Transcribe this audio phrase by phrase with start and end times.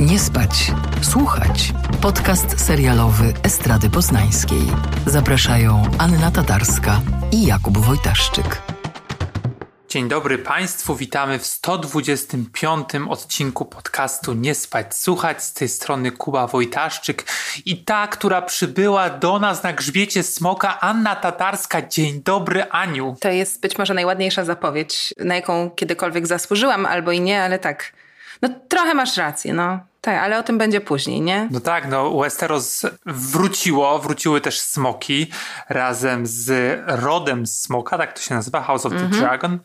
[0.00, 1.72] Nie spać, słuchać.
[2.02, 4.62] Podcast serialowy Estrady Poznańskiej.
[5.06, 7.00] Zapraszają Anna Tatarska
[7.32, 8.62] i Jakub Wojtaszczyk.
[9.88, 15.42] Dzień dobry Państwu, witamy w 125 odcinku podcastu Nie spać, słuchać.
[15.44, 17.24] Z tej strony Kuba Wojtaszczyk
[17.66, 21.88] i ta, która przybyła do nas na grzbiecie smoka, Anna Tatarska.
[21.88, 23.16] Dzień dobry, Aniu.
[23.20, 27.92] To jest być może najładniejsza zapowiedź, na jaką kiedykolwiek zasłużyłam, albo i nie, ale tak.
[28.42, 29.87] No trochę masz rację, no.
[30.00, 31.48] Tak, ale o tym będzie później, nie?
[31.50, 35.26] No tak, no Westeros wróciło, wróciły też smoki
[35.68, 39.18] razem z rodem smoka, tak to się nazywa, House of the mm -hmm.
[39.18, 39.58] Dragon.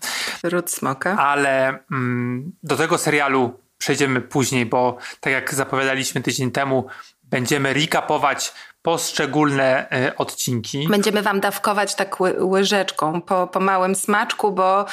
[0.44, 1.18] Ród smoka.
[1.18, 6.88] Ale mm, do tego serialu przejdziemy później, bo tak jak zapowiadaliśmy tydzień temu,
[7.24, 10.88] będziemy recapować poszczególne y, odcinki.
[10.90, 14.86] Będziemy wam dawkować tak ły, łyżeczką po, po małym smaczku, bo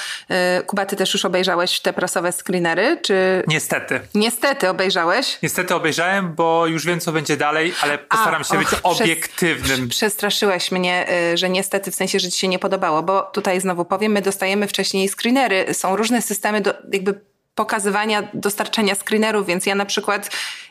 [0.59, 3.43] y, Kuba, ty też już obejrzałeś te prasowe screenery, czy...
[3.47, 4.01] Niestety.
[4.15, 5.39] Niestety obejrzałeś?
[5.43, 9.89] Niestety obejrzałem, bo już wiem, co będzie dalej, ale postaram A, się och, być obiektywnym.
[9.89, 13.85] Przestraszyłeś mnie, y, że niestety, w sensie, że ci się nie podobało, bo tutaj znowu
[13.85, 17.21] powiem, my dostajemy wcześniej screenery, są różne systemy do, jakby
[17.55, 20.31] pokazywania, dostarczania screenerów, więc ja na przykład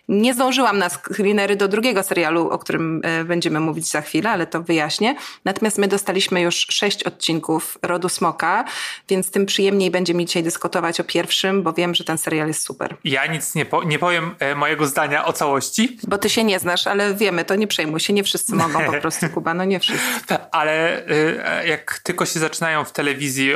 [0.10, 4.48] nie zdążyłam na screenery do drugiego serialu, o którym e, będziemy mówić za chwilę, ale
[4.48, 5.16] to wyjaśnię.
[5.46, 8.66] Natomiast my dostaliśmy już sześć odcinków Rodu Smoka,
[9.10, 12.64] więc tym przyjemniej będzie mi dzisiaj dyskutować o pierwszym, bo wiem, że ten serial jest
[12.64, 12.96] super.
[13.04, 15.98] Ja nic nie, po, nie powiem e, mojego zdania o całości.
[16.08, 18.94] Bo ty się nie znasz, ale wiemy, to nie przejmuj się, nie wszyscy mogą po
[19.02, 20.38] prostu, Kuba, no nie wszyscy.
[20.52, 23.50] ale e, jak tylko się zaczynają w telewizji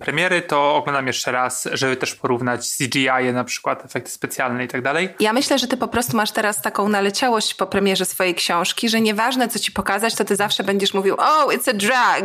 [0.00, 4.82] premiery, to oglądam jeszcze raz, żeby też porównać CGI, na przykład efekty specjalne i tak
[4.82, 5.08] dalej.
[5.20, 9.00] Ja myślę, że ty po prostu masz teraz taką naleciałość po premierze swojej książki, że
[9.00, 12.24] nieważne co ci pokazać, to ty zawsze będziesz mówił, oh, it's a drag.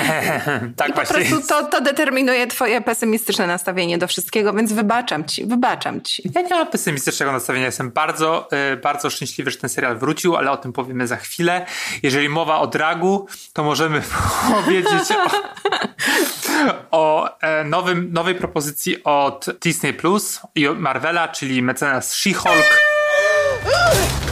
[0.76, 5.46] tak I po prostu to, to determinuje twoje pesymistyczne nastawienie do wszystkiego, więc wybaczam ci,
[5.46, 6.30] wybaczam ci.
[6.34, 10.50] Ja nie mam pesymistycznego nastawienia, jestem bardzo, y, bardzo szczęśliwy, że ten serial wrócił, ale
[10.50, 11.66] o tym powiemy za chwilę.
[12.02, 14.02] Jeżeli mowa o dragu, to możemy
[14.54, 15.30] powiedzieć o,
[16.90, 22.80] o e, nowym, nowej propozycji od Disney Plus i Marvela, czyli mecenas She-Hulk Hulk.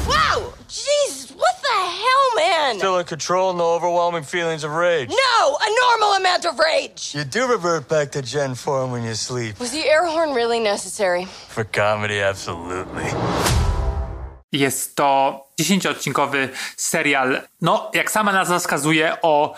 [0.08, 0.52] wow!
[0.68, 2.76] Jesus, what the hell, man?
[2.78, 5.08] Still in control, no overwhelming feelings of rage.
[5.10, 7.14] No, a normal amount of rage.
[7.14, 9.58] You do revert back to Gen form when you sleep.
[9.60, 11.26] Was the air horn really necessary?
[11.48, 13.04] For comedy, absolutely.
[14.52, 19.54] Jest to 10-odcinkowy serial, no jak sama nazwa wskazuje, o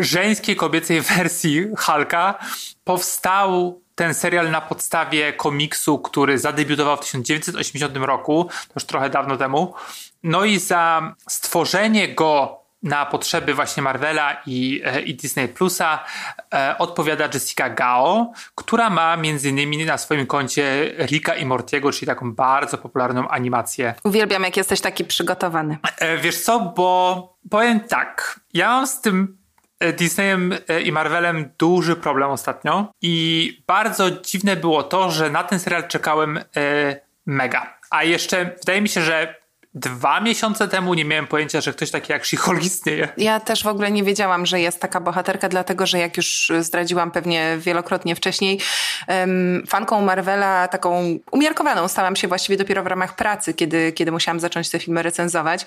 [0.00, 2.38] żeńskiej, kobiecej wersji Hulka.
[2.84, 9.36] Powstał ten serial na podstawie komiksu, który zadebiutował w 1980 roku, to już trochę dawno
[9.36, 9.74] temu.
[10.22, 16.04] No i za stworzenie go na potrzeby właśnie Marvela i, e, i Disney Plusa
[16.54, 22.06] e, odpowiada Jessica Gao, która ma między innymi na swoim koncie Rika i Mortiego, czyli
[22.06, 23.94] taką bardzo popularną animację.
[24.04, 25.78] Uwielbiam, jak jesteś taki przygotowany.
[25.98, 29.41] E, wiesz co, bo powiem tak, ja mam z tym
[29.92, 35.58] Disneyem e, i Marvelem duży problem ostatnio i bardzo dziwne było to, że na ten
[35.58, 36.42] serial czekałem e,
[37.26, 37.78] mega.
[37.90, 39.42] A jeszcze wydaje mi się, że
[39.74, 43.08] dwa miesiące temu nie miałem pojęcia, że ktoś taki jak She-Hulk istnieje.
[43.16, 47.10] Ja też w ogóle nie wiedziałam, że jest taka bohaterka, dlatego że jak już zdradziłam
[47.10, 48.60] pewnie wielokrotnie wcześniej,
[49.68, 54.70] fanką Marvela, taką umiarkowaną, stałam się właściwie dopiero w ramach pracy, kiedy, kiedy musiałam zacząć
[54.70, 55.66] te filmy recenzować.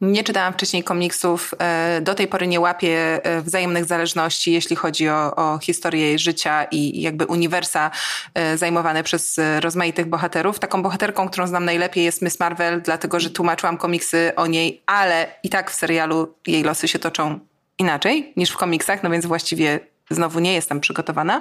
[0.00, 5.08] Nie czytałam wcześniej komiksów, e, do tej pory nie łapię e, wzajemnych zależności, jeśli chodzi
[5.08, 7.90] o, o historię jej życia i jakby uniwersa
[8.34, 10.58] e, zajmowane przez rozmaitych bohaterów.
[10.58, 15.26] Taką bohaterką, którą znam najlepiej jest Miss Marvel, dlatego że tłumaczyłam komiksy o niej, ale
[15.42, 17.38] i tak w serialu jej losy się toczą
[17.78, 19.80] inaczej niż w komiksach, no więc właściwie
[20.10, 21.40] znowu nie jestem przygotowana.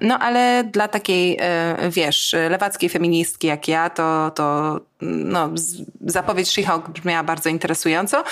[0.00, 5.50] No ale dla takiej, e, wiesz, lewackiej feministki jak ja, to, to no,
[6.00, 8.24] zapowiedź She-Hulk brzmiała bardzo interesująco.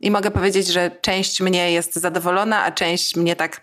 [0.00, 3.60] I mogę powiedzieć, że część mnie jest zadowolona, a część mnie tak.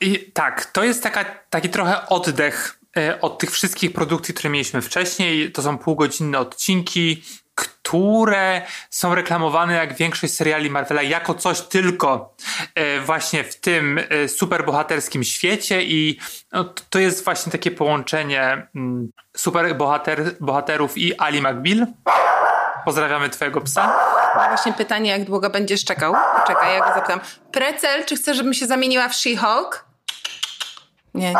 [0.00, 4.82] I tak, to jest taka, taki trochę oddech e, od tych wszystkich produkcji, które mieliśmy
[4.82, 5.52] wcześniej.
[5.52, 7.22] To są półgodzinne odcinki,
[7.54, 12.34] które są reklamowane jak większość seriali Marvela jako coś tylko
[12.74, 16.20] e, właśnie w tym e, superbohaterskim świecie i
[16.52, 21.86] no, to jest właśnie takie połączenie mm, superbohaterów i Ali McBeal.
[22.84, 23.94] Pozdrawiamy twojego psa.
[24.48, 26.14] Właśnie pytanie, jak długo będziesz czekał?
[26.46, 27.20] Czekaj, ja go zapytam.
[27.52, 29.84] Precel, czy chcesz, żebym się zamieniła w She-Hulk?
[31.14, 31.36] Nie, nie,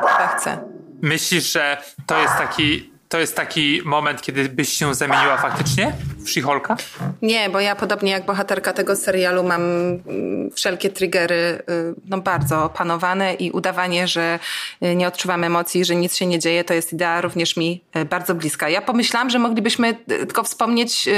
[0.00, 0.58] chyba chcę.
[1.02, 5.92] Myślisz, że to jest taki to jest taki moment, kiedy byś się zamieniła faktycznie?
[6.24, 6.76] She-Hulka?
[7.22, 12.64] Nie, bo ja podobnie jak bohaterka tego serialu mam mm, wszelkie triggery y, no, bardzo
[12.64, 14.38] opanowane i udawanie, że
[14.82, 18.04] y, nie odczuwam emocji, że nic się nie dzieje, to jest idea również mi y,
[18.04, 18.68] bardzo bliska.
[18.68, 21.08] Ja pomyślałam, że moglibyśmy tylko wspomnieć,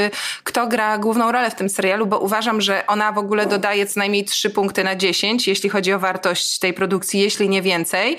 [0.44, 4.00] kto gra główną rolę w tym serialu, bo uważam, że ona w ogóle dodaje co
[4.00, 8.18] najmniej 3 punkty na 10, jeśli chodzi o wartość tej produkcji, jeśli nie więcej.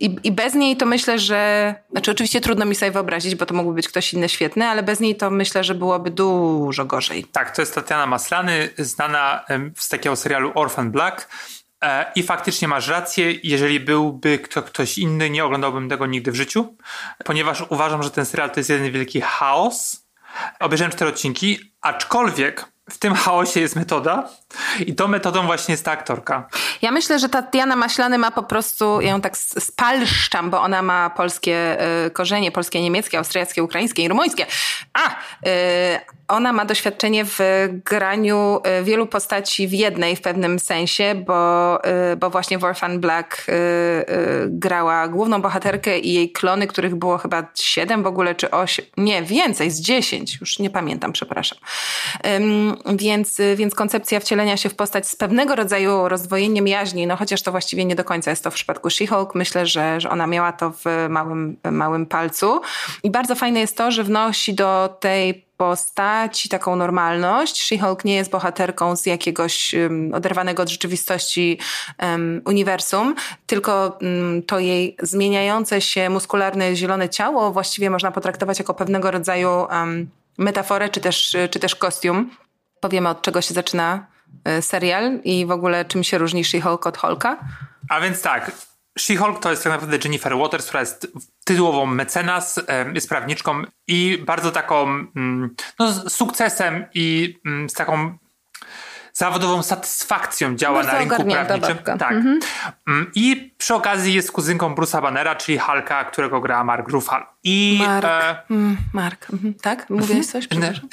[0.00, 1.74] I, I bez niej to myślę, że...
[1.90, 5.00] Znaczy oczywiście trudno mi sobie wyobrazić, bo to mógłby być ktoś inny świetny, ale bez
[5.00, 6.23] niej to myślę, że byłoby dużo
[6.84, 7.24] gorzej.
[7.24, 9.44] Tak, to jest Tatiana Maslany, znana
[9.76, 11.28] z takiego serialu Orphan Black.
[11.84, 16.34] E, I faktycznie masz rację, jeżeli byłby kto, ktoś inny, nie oglądałbym tego nigdy w
[16.34, 16.76] życiu,
[17.24, 20.06] ponieważ uważam, że ten serial to jest jeden wielki chaos.
[20.60, 24.28] Obejrzałem cztery odcinki, aczkolwiek w tym chaosie jest metoda
[24.86, 26.48] i tą metodą właśnie jest ta aktorka.
[26.82, 31.10] Ja myślę, że Tatiana Maślany ma po prostu, ja ją tak spalszczam, bo ona ma
[31.10, 31.76] polskie
[32.06, 34.46] y, korzenie, polskie, niemieckie, austriackie, ukraińskie i rumuńskie.
[34.92, 35.10] A!
[35.10, 37.38] Y, ona ma doświadczenie w
[37.84, 41.78] graniu y, wielu postaci w jednej w pewnym sensie, bo,
[42.12, 43.52] y, bo właśnie w Orphan Black y,
[44.48, 49.22] grała główną bohaterkę i jej klony, których było chyba siedem w ogóle, czy osiem, nie,
[49.22, 51.58] więcej, z dziesięć, już nie pamiętam, przepraszam.
[52.96, 57.50] Więc, więc koncepcja wcielenia się w postać z pewnego rodzaju rozdwojeniem jaźni, no chociaż to
[57.50, 60.70] właściwie nie do końca jest to w przypadku She-Hulk, myślę, że, że ona miała to
[60.70, 62.60] w małym, małym palcu.
[63.02, 67.62] I bardzo fajne jest to, że wnosi do tej postaci taką normalność.
[67.62, 71.58] She-Hulk nie jest bohaterką z jakiegoś um, oderwanego od rzeczywistości
[72.02, 73.14] um, uniwersum,
[73.46, 79.50] tylko um, to jej zmieniające się muskularne zielone ciało właściwie można potraktować jako pewnego rodzaju
[79.50, 82.30] um, metaforę czy też, czy też kostium.
[82.80, 84.06] Powiemy od czego się zaczyna
[84.58, 87.38] y, serial i w ogóle czym się różni She-Hulk od Hulka.
[87.88, 88.50] A więc tak,
[88.98, 91.12] She-Hulk to jest tak naprawdę Jennifer Waters, która jest
[91.44, 92.60] tytułową mecenas,
[92.94, 94.82] jest prawniczką i bardzo taką
[95.16, 98.18] mm, no, z sukcesem i mm, z taką
[99.12, 101.76] zawodową satysfakcją działa Bardzo na rynku prawniczym.
[101.76, 101.98] babka.
[101.98, 102.12] Tak.
[102.12, 107.26] Mm, I przy okazji jest kuzynką Bruce'a Bannera, czyli Hulka, którego gra Mark Ruffalo.
[107.44, 108.04] I, Mark.
[108.04, 108.44] e,
[108.92, 109.26] Mark.
[109.32, 109.54] Mhm.
[109.54, 109.90] Tak?
[109.90, 110.46] Mówiłeś coś?
[110.48, 110.88] Przepraszam.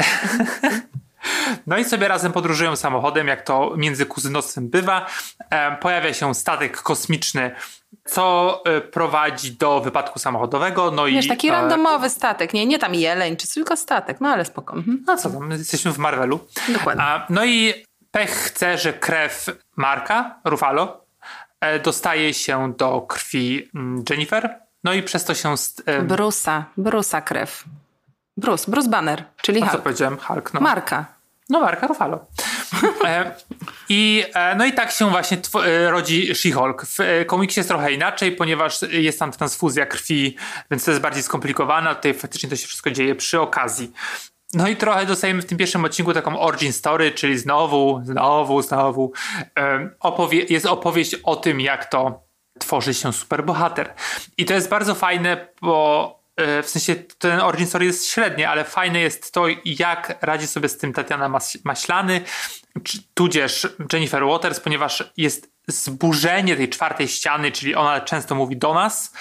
[1.68, 5.06] No i sobie razem podróżują samochodem, jak to między kuzynostwem bywa.
[5.50, 7.56] E, pojawia się statek kosmiczny,
[8.06, 10.92] co e, prowadzi do wypadku samochodowego.
[10.92, 14.30] No Wiesz, i, taki e, randomowy statek, nie, nie tam jeleń, czy tylko statek, no
[14.30, 14.76] ale spoko.
[14.76, 15.04] Mhm.
[15.08, 16.40] No co tam, jesteśmy w Marvelu.
[16.70, 17.04] Dokładnie.
[17.30, 17.74] No i
[18.12, 19.46] pech chce, że krew
[19.76, 21.06] Marka, Ruffalo,
[21.62, 24.60] e, dostaje się do krwi mm, Jennifer.
[24.84, 25.58] No i przez to się...
[25.58, 27.64] st- Brusa, Brusa krew.
[28.38, 29.84] Bruce, Bruce Banner, czyli a co Hulk.
[29.84, 30.18] powiedziałem?
[30.18, 30.54] Hulk.
[30.54, 30.62] No.
[30.62, 31.06] Marka.
[31.50, 32.20] No, Marka Ruffalo.
[33.06, 33.32] E,
[33.90, 36.86] I, e, no i tak się właśnie tw- e, rodzi She-Hulk.
[36.86, 40.36] W komiksie jest trochę inaczej, ponieważ jest tam transfuzja krwi,
[40.72, 41.96] więc to jest bardziej skomplikowane.
[41.96, 43.92] Tutaj faktycznie to się wszystko dzieje przy okazji.
[44.54, 49.12] No i trochę dostajemy w tym pierwszym odcinku taką origin story, czyli znowu, znowu, znowu
[50.00, 52.24] opowie- jest opowieść o tym, jak to
[52.60, 53.94] tworzy się superbohater.
[54.38, 59.00] I to jest bardzo fajne, bo w sensie ten origin story jest średnie, ale fajne
[59.00, 62.22] jest to, jak radzi sobie z tym Tatiana Mas- Maślany,
[62.84, 68.74] czy, tudzież Jennifer Waters, ponieważ jest zburzenie tej czwartej ściany, czyli ona często mówi do
[68.74, 69.14] nas,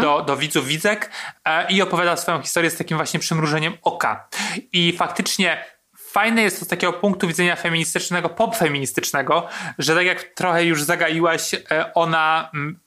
[0.00, 1.10] do, do widzów, widzek
[1.44, 4.28] e, i opowiada swoją historię z takim właśnie przymrużeniem oka.
[4.72, 5.64] I faktycznie
[5.96, 9.48] fajne jest to z takiego punktu widzenia feministycznego, pop-feministycznego,
[9.78, 12.80] że tak jak trochę już zagaiłaś, e, ona mm,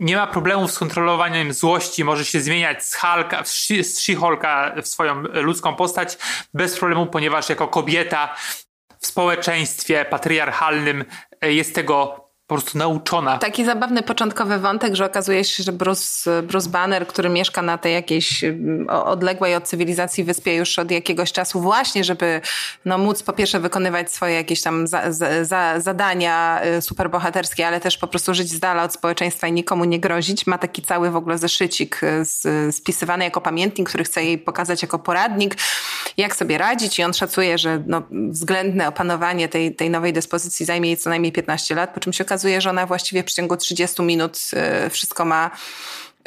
[0.00, 5.22] nie ma problemów z kontrolowaniem złości, może się zmieniać z Hulka, z She-Hulka w swoją
[5.22, 6.18] ludzką postać
[6.54, 8.36] bez problemu, ponieważ jako kobieta
[9.00, 11.04] w społeczeństwie patriarchalnym
[11.40, 13.38] e, jest tego po prostu nauczona.
[13.38, 17.94] Taki zabawny początkowy wątek, że okazuje się, że Bruce, Bruce Banner, który mieszka na tej
[17.94, 22.40] jakiejś mm, odległej od cywilizacji wyspie już od jakiegoś czasu właśnie, żeby
[22.84, 25.12] no, móc po pierwsze wykonywać swoje jakieś tam za,
[25.42, 29.84] za, zadania y, superbohaterskie, ale też po prostu żyć z dala od społeczeństwa i nikomu
[29.84, 30.46] nie grozić.
[30.46, 34.82] Ma taki cały w ogóle zeszycik y, z, spisywany jako pamiętnik, który chce jej pokazać
[34.82, 35.56] jako poradnik,
[36.16, 40.88] jak sobie radzić i on szacuje, że no, względne opanowanie tej, tej nowej dyspozycji zajmie
[40.88, 44.02] jej co najmniej 15 lat, po czym się okazuje, że ona właściwie w przeciągu 30
[44.02, 44.38] minut
[44.86, 45.50] y, wszystko ma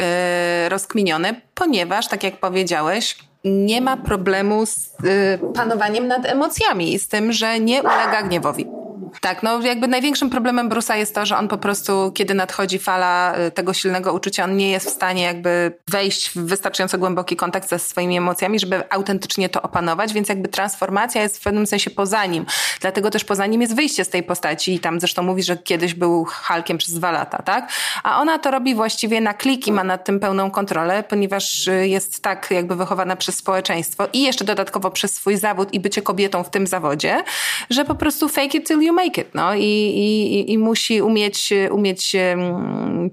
[0.02, 7.00] y, rozkminione, ponieważ, tak jak powiedziałeś, nie ma problemu z y, panowaniem nad emocjami i
[7.00, 8.79] z tym, że nie ulega gniewowi.
[9.22, 13.36] Tak, no jakby największym problemem Brusa jest to, że on po prostu, kiedy nadchodzi fala
[13.48, 17.70] y, tego silnego uczucia, on nie jest w stanie jakby wejść w wystarczająco głęboki kontakt
[17.70, 22.26] ze swoimi emocjami, żeby autentycznie to opanować, więc jakby transformacja jest w pewnym sensie poza
[22.26, 22.46] nim.
[22.82, 25.94] Dlatego też poza nim jest wyjście z tej postaci i tam zresztą mówi, że kiedyś
[25.94, 27.72] był Hulkiem przez dwa lata, tak?
[28.04, 32.22] A ona to robi właściwie na kliki, ma nad tym pełną kontrolę, ponieważ y, jest
[32.22, 36.50] tak jakby wychowana przez społeczeństwo i jeszcze dodatkowo przez swój zawód i bycie kobietą w
[36.50, 37.24] tym zawodzie,
[37.70, 41.54] że po prostu fake it till you make it, no i, i, i musi umieć,
[41.72, 42.16] umieć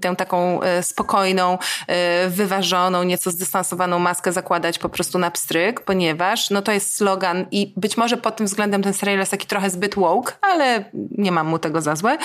[0.01, 6.49] tę taką e, spokojną, e, wyważoną, nieco zdystansowaną maskę zakładać po prostu na pstryk, ponieważ
[6.49, 9.69] no to jest slogan i być może pod tym względem ten serial jest taki trochę
[9.69, 12.17] zbyt woke, ale nie mam mu tego za złe,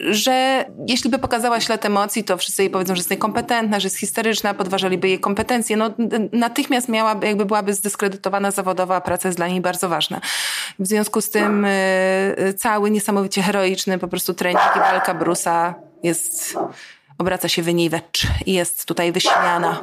[0.00, 3.98] że jeśli by pokazała ślad emocji, to wszyscy jej powiedzą, że jest niekompetentna, że jest
[3.98, 5.76] historyczna, podważaliby jej kompetencje.
[5.76, 5.90] No
[6.32, 10.20] natychmiast miałaby, jakby byłaby zdyskredytowana zawodowa, a praca jest dla niej bardzo ważna.
[10.78, 16.56] W związku z tym y, cały niesamowicie heroiczny po prostu trening i walka Brusa jest,
[17.18, 19.80] obraca się w niej wecz i jest tutaj wyśmiana.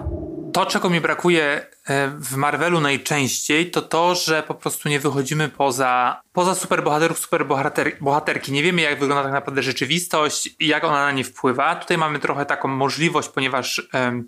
[0.53, 5.49] To, czego mi brakuje e, w Marvelu najczęściej, to to, że po prostu nie wychodzimy
[5.49, 8.51] poza, poza superbohaterów, superbohaterki.
[8.51, 11.75] Nie wiemy, jak wygląda tak naprawdę rzeczywistość i jak ona na nie wpływa.
[11.75, 14.27] Tutaj mamy trochę taką możliwość, ponieważ um,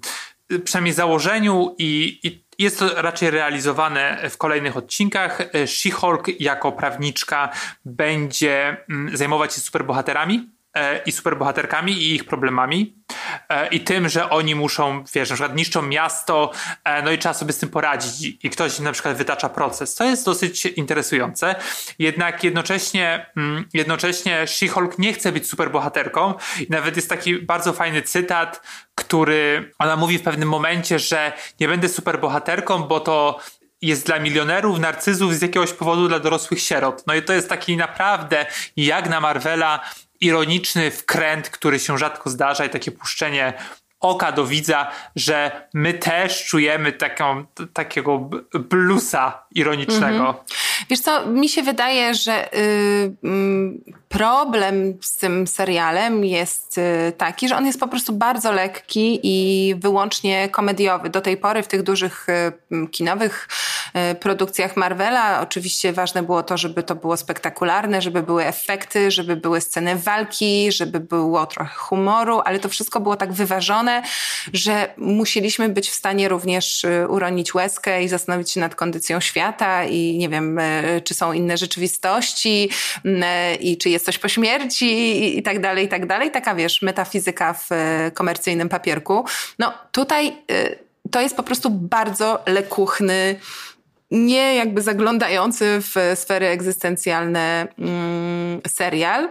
[0.64, 5.42] przynajmniej założeniu i, i jest to raczej realizowane w kolejnych odcinkach.
[5.54, 7.50] She-Hulk jako prawniczka
[7.86, 10.51] będzie mm, zajmować się superbohaterami
[11.06, 12.96] i superbohaterkami i ich problemami
[13.50, 16.52] e, i tym, że oni muszą, wiesz, na przykład niszczą miasto,
[16.84, 19.96] e, no i trzeba sobie z tym poradzić i ktoś na przykład wytacza proces.
[19.96, 21.56] To jest dosyć interesujące.
[22.00, 28.02] Jednak jednocześnie, mm, jednocześnie She-Hulk nie chce być superbohaterką i nawet jest taki bardzo fajny
[28.02, 28.62] cytat,
[28.96, 33.40] który ona mówi w pewnym momencie, że nie będę superbohaterką, bo to
[33.82, 37.04] jest dla milionerów, narcyzów z jakiegoś powodu dla dorosłych sierot.
[37.08, 38.46] No i to jest taki naprawdę
[38.78, 39.80] jak na Marvela
[40.22, 43.54] ironiczny wkręt, który się rzadko zdarza i takie puszczenie
[44.00, 50.18] oka do widza, że my też czujemy taką, takiego bluesa ironicznego.
[50.18, 50.36] Mhm.
[50.90, 52.50] Wiesz co, mi się wydaje, że
[53.24, 59.20] yy, problem z tym serialem jest y, taki, że on jest po prostu bardzo lekki
[59.24, 61.10] i wyłącznie komediowy.
[61.10, 63.48] Do tej pory w tych dużych y, kinowych
[64.12, 69.36] y, produkcjach Marvela oczywiście ważne było to, żeby to było spektakularne, żeby były efekty, żeby
[69.36, 74.04] były sceny walki, żeby było trochę humoru, ale to wszystko było tak wyważone,
[74.54, 79.41] że musieliśmy być w stanie również uronić łezkę i zastanowić się nad kondycją świata
[79.90, 80.60] i nie wiem,
[81.04, 82.70] czy są inne rzeczywistości
[83.60, 86.32] i czy jest coś po śmierci i, i tak dalej, i tak dalej.
[86.32, 89.26] Taka, wiesz, metafizyka w e, komercyjnym papierku.
[89.60, 90.76] No tutaj e,
[91.12, 93.36] to jest po prostu bardzo lekuchny,
[94.12, 99.30] nie jakby zaglądający w sfery egzystencjalne mm, serial,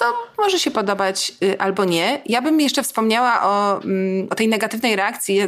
[0.00, 0.04] co
[0.38, 2.22] może się podobać y, albo nie.
[2.26, 5.40] Ja bym jeszcze wspomniała o, mm, o tej negatywnej reakcji.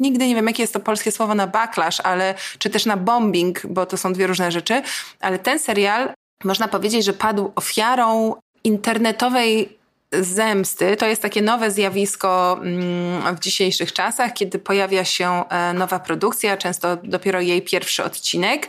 [0.00, 3.66] Nigdy nie wiem, jakie jest to polskie słowo na backlash, ale, czy też na bombing,
[3.66, 4.82] bo to są dwie różne rzeczy,
[5.20, 6.12] ale ten serial
[6.44, 8.34] można powiedzieć, że padł ofiarą
[8.64, 9.78] internetowej
[10.12, 10.96] zemsty.
[10.96, 16.56] To jest takie nowe zjawisko mm, w dzisiejszych czasach, kiedy pojawia się e, nowa produkcja,
[16.56, 18.68] często dopiero jej pierwszy odcinek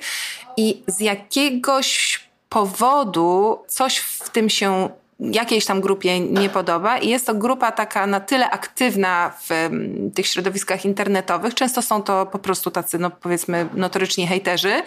[0.57, 2.19] i z jakiegoś
[2.49, 8.07] powodu coś w tym się jakiejś tam grupie nie podoba i jest to grupa taka
[8.07, 9.69] na tyle aktywna w
[10.15, 14.81] tych środowiskach internetowych, często są to po prostu tacy, no powiedzmy, notoryczni hejterzy,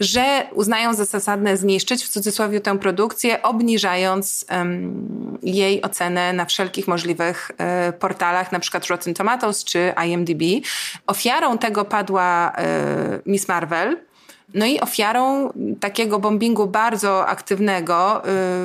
[0.00, 6.88] że uznają za zasadne zniszczyć w cudzysłowie tę produkcję, obniżając um, jej ocenę na wszelkich
[6.88, 10.42] możliwych e, portalach, na przykład Rotten Tomatoes czy IMDb.
[11.06, 13.96] Ofiarą tego padła e, Miss Marvel,
[14.54, 18.22] no i ofiarą takiego bombingu bardzo aktywnego,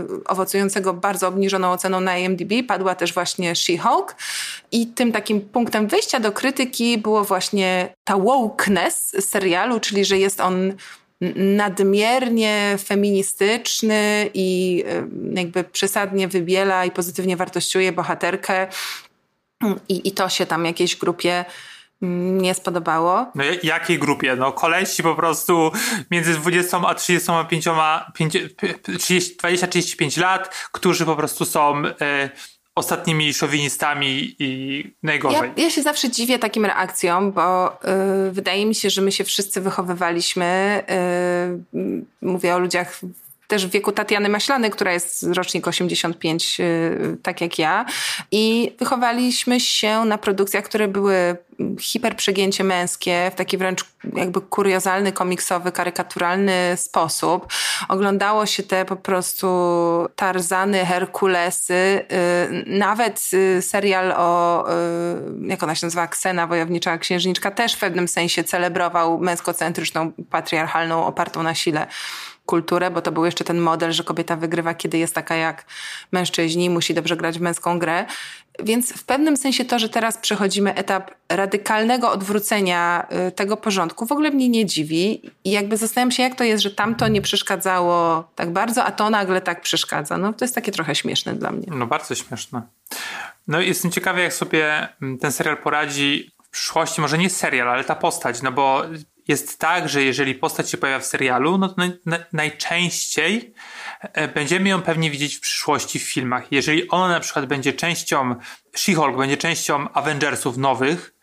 [0.10, 4.16] yy, owocującego bardzo obniżoną oceną na IMDb, padła też właśnie She-Hulk.
[4.72, 10.40] I tym takim punktem wyjścia do krytyki było właśnie ta wokeness serialu, czyli że jest
[10.40, 10.74] on
[11.36, 14.84] nadmiernie feministyczny i
[15.34, 18.68] y, jakby przesadnie wybiela i pozytywnie wartościuje bohaterkę.
[19.90, 21.46] I, i to się tam jakiejś grupie
[22.38, 23.26] nie spodobało.
[23.36, 24.36] No jakiej grupie?
[24.36, 25.72] No kolesi po prostu
[26.12, 31.92] między 20 a 35, 20-35 lat, którzy po prostu są y,
[32.76, 35.52] ostatnimi szowinistami i najgorzej.
[35.58, 37.78] Ja, ja, się zawsze dziwię takim reakcjom, bo
[38.28, 40.84] y, wydaje mi się, że my się wszyscy wychowywaliśmy,
[41.74, 43.00] y, mówię o ludziach
[43.48, 47.86] też w wieku Tatiany Maślany, która jest rocznik 85, y, tak jak ja.
[48.32, 51.38] I wychowaliśmy się na produkcjach, które były
[51.80, 53.86] hiperprzegięcie męskie, w taki wręcz
[54.16, 57.48] jakby kuriozalny, komiksowy, karykaturalny sposób.
[57.90, 59.48] Oglądało się te po prostu
[60.16, 62.06] Tarzany, Herkulesy, y,
[62.68, 64.66] nawet y, serial o,
[65.42, 71.44] jak ona się nazywa, Ksena, wojownicza księżniczka, też w pewnym sensie celebrował męskocentryczną, patriarchalną, opartą
[71.44, 71.88] na sile
[72.46, 75.66] kulturę, bo to był jeszcze ten model, że kobieta wygrywa, kiedy jest taka jak
[76.12, 78.06] mężczyźni, musi dobrze grać w męską grę.
[78.64, 84.12] Więc w pewnym sensie to, że teraz przechodzimy etap radykalnego odwrócenia y, tego porządku, w
[84.12, 85.32] ogóle mnie nie dziwi.
[85.44, 89.10] I jakby zastanawiam się, jak to jest, że tamto nie przeszkadzało tak bardzo, a to
[89.10, 90.18] nagle tak przeszkadza.
[90.18, 91.68] No to jest takie trochę śmieszne dla mnie.
[91.68, 92.62] No bardzo śmieszne.
[93.48, 97.02] No i jestem ciekawy, jak sobie mm, ten serial poradzi w przyszłości.
[97.02, 98.84] Może nie serial, ale ta postać, no bo
[99.28, 101.82] jest tak, że jeżeli postać się pojawia w serialu, no to
[102.34, 103.54] najczęściej
[104.02, 106.52] e, będziemy ją pewnie widzieć w przyszłości w filmach.
[106.52, 108.36] Jeżeli ona na przykład będzie częścią,
[108.78, 111.16] She-Hulk będzie częścią Avengersów nowych,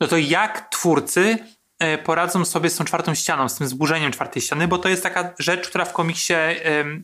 [0.00, 1.38] no to jak twórcy
[1.78, 5.02] e, poradzą sobie z tą czwartą ścianą, z tym zburzeniem czwartej ściany, bo to jest
[5.02, 6.34] taka rzecz, która w komiksie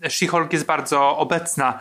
[0.03, 1.81] She-Hulk jest bardzo obecna.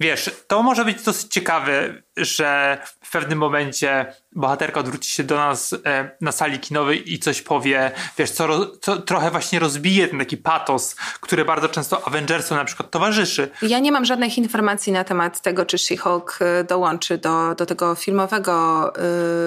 [0.00, 5.72] Wiesz, to może być dosyć ciekawe, że w pewnym momencie bohaterka odwróci się do nas
[5.86, 10.36] e, na sali kinowej i coś powie, wiesz, co, co, trochę właśnie rozbije ten taki
[10.36, 13.50] patos, który bardzo często Avengersom na przykład towarzyszy.
[13.62, 17.94] Ja nie mam żadnych informacji na temat tego, czy She-Hulk e, dołączy do, do tego
[17.94, 18.92] filmowego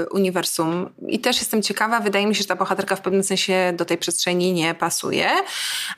[0.04, 3.74] y, uniwersum i też jestem ciekawa, wydaje mi się, że ta bohaterka w pewnym sensie
[3.78, 5.30] do tej przestrzeni nie pasuje,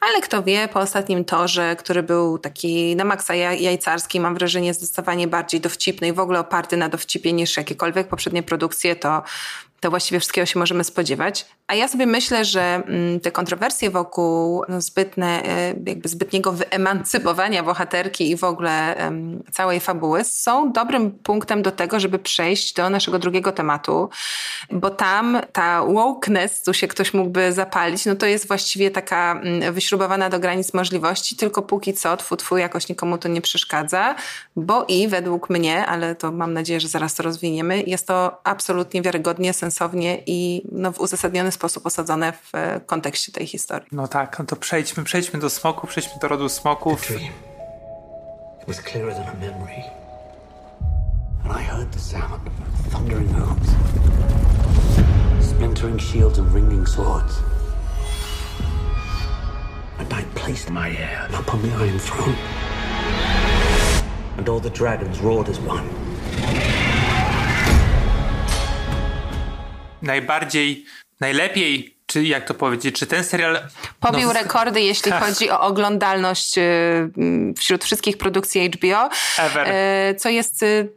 [0.01, 5.27] ale kto wie, po ostatnim torze, który był taki na maksa jajcarski, mam wrażenie zdecydowanie
[5.27, 9.23] bardziej dowcipny i w ogóle oparty na dowcipie niż jakiekolwiek poprzednie produkcje, to
[9.79, 11.45] to właściwie wszystkiego się możemy spodziewać.
[11.67, 17.63] A ja sobie myślę, że mm, te kontrowersje wokół no, zbytne, e, jakby zbytniego wyemancypowania
[17.63, 18.95] bohaterki i w ogóle
[19.51, 24.09] całej fabuły są dobrym punktem do tego, żeby przejść do naszego drugiego tematu,
[24.71, 29.73] bo tam ta wokeness, tu się ktoś mógłby zapalić, no to jest właściwie taka mm,
[29.73, 34.15] wyśrubowana do granic możliwości, tylko póki co, tfu, tfu, jakoś nikomu to nie przeszkadza,
[34.55, 39.01] bo i według mnie, ale to mam nadzieję, że zaraz to rozwiniemy, jest to absolutnie
[39.01, 43.87] wiarygodnie, sensownie i no, w uzasadniony sposób osadzone w e, kontekście tej historii.
[43.91, 47.11] No tak, no to przejdźmy, przejdźmy do smoku, przejdźmy do rodu smoków.
[47.11, 49.83] It was clearer than a memory.
[51.43, 53.69] And I heard the sound of thundering hooves,
[55.49, 57.33] splintering shields and ringing swords.
[59.99, 62.35] And I placed my heir upon the Iron Throne.
[64.37, 66.14] And all the dragons roared as one.
[70.05, 70.85] Najbardziej,
[71.19, 73.59] najlepiej czy jak to powiedzieć, czy ten serial...
[74.11, 75.23] Pobił no, rekordy, jeśli tak.
[75.23, 76.63] chodzi o oglądalność y,
[77.57, 79.67] wśród wszystkich produkcji HBO, Ever.
[79.67, 80.89] Y, co jest y,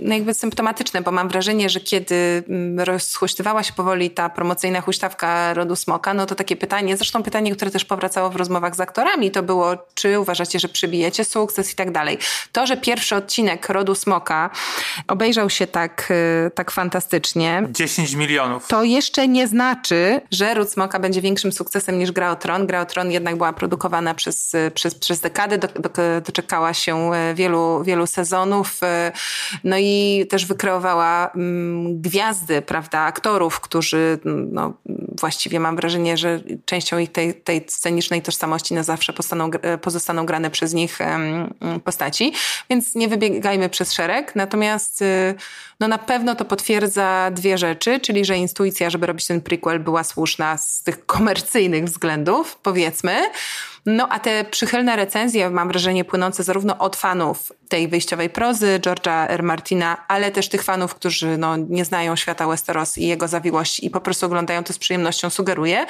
[0.00, 5.54] no jakby symptomatyczne, bo mam wrażenie, że kiedy mm, rozhuśtywała się powoli ta promocyjna huśtawka
[5.54, 9.30] Rodu Smoka, no to takie pytanie, zresztą pytanie, które też powracało w rozmowach z aktorami,
[9.30, 12.18] to było, czy uważacie, że przybijecie sukces i tak dalej.
[12.52, 14.50] To, że pierwszy odcinek Rodu Smoka
[15.08, 16.12] obejrzał się tak,
[16.54, 17.62] tak fantastycznie...
[17.70, 18.66] 10 milionów.
[18.68, 22.66] To jeszcze nie znaczy, że że Ród Smoka będzie większym sukcesem niż Gra o Tron.
[22.66, 25.90] Gra o Tron jednak była produkowana przez, przez, przez dekady, do, do,
[26.26, 29.12] doczekała się e, wielu, wielu sezonów, e,
[29.64, 34.18] no i też wykreowała mm, gwiazdy, prawda, aktorów, którzy
[34.52, 34.72] no,
[35.20, 39.12] właściwie mam wrażenie, że częścią ich tej, tej scenicznej tożsamości na zawsze
[39.80, 40.98] pozostaną grane przez nich
[41.84, 42.32] postaci,
[42.70, 45.04] więc nie wybiegajmy przez szereg, natomiast
[45.82, 50.04] no na pewno to potwierdza dwie rzeczy, czyli że intuicja, żeby robić ten prequel była
[50.04, 53.16] słuszna z tych komercyjnych względów, powiedzmy.
[53.86, 59.26] No a te przychylne recenzje, mam wrażenie, płynące zarówno od fanów tej wyjściowej prozy George'a
[59.28, 59.42] R.
[59.42, 63.90] Martina, ale też tych fanów, którzy no, nie znają świata Westeros i jego zawiłości i
[63.90, 65.86] po prostu oglądają to z przyjemnością, sugeruje,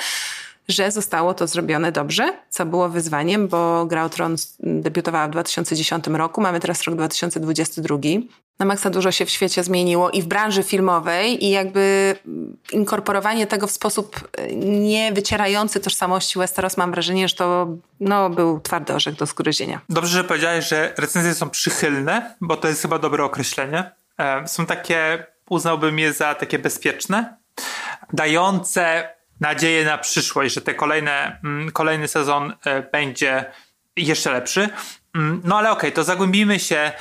[0.68, 6.06] że zostało to zrobione dobrze, co było wyzwaniem, bo Gra o Tron debiutowała w 2010
[6.06, 7.98] roku, mamy teraz rok 2022.
[8.58, 12.16] Na maksa dużo się w świecie zmieniło i w branży filmowej i jakby
[12.72, 17.66] inkorporowanie tego w sposób e, nie wycierający tożsamości Westeros mam wrażenie, że to
[18.00, 19.80] no, był twardy orzech do zgryzienia.
[19.88, 23.90] Dobrze, że powiedziałeś, że recenzje są przychylne, bo to jest chyba dobre określenie.
[24.18, 27.36] E, są takie, uznałbym je za takie bezpieczne,
[28.12, 29.08] dające
[29.42, 33.44] nadzieję na przyszłość, że te kolejne, mm, kolejny sezon e, będzie
[33.96, 34.68] jeszcze lepszy.
[35.14, 36.92] Mm, no ale okej, okay, to zagłębimy się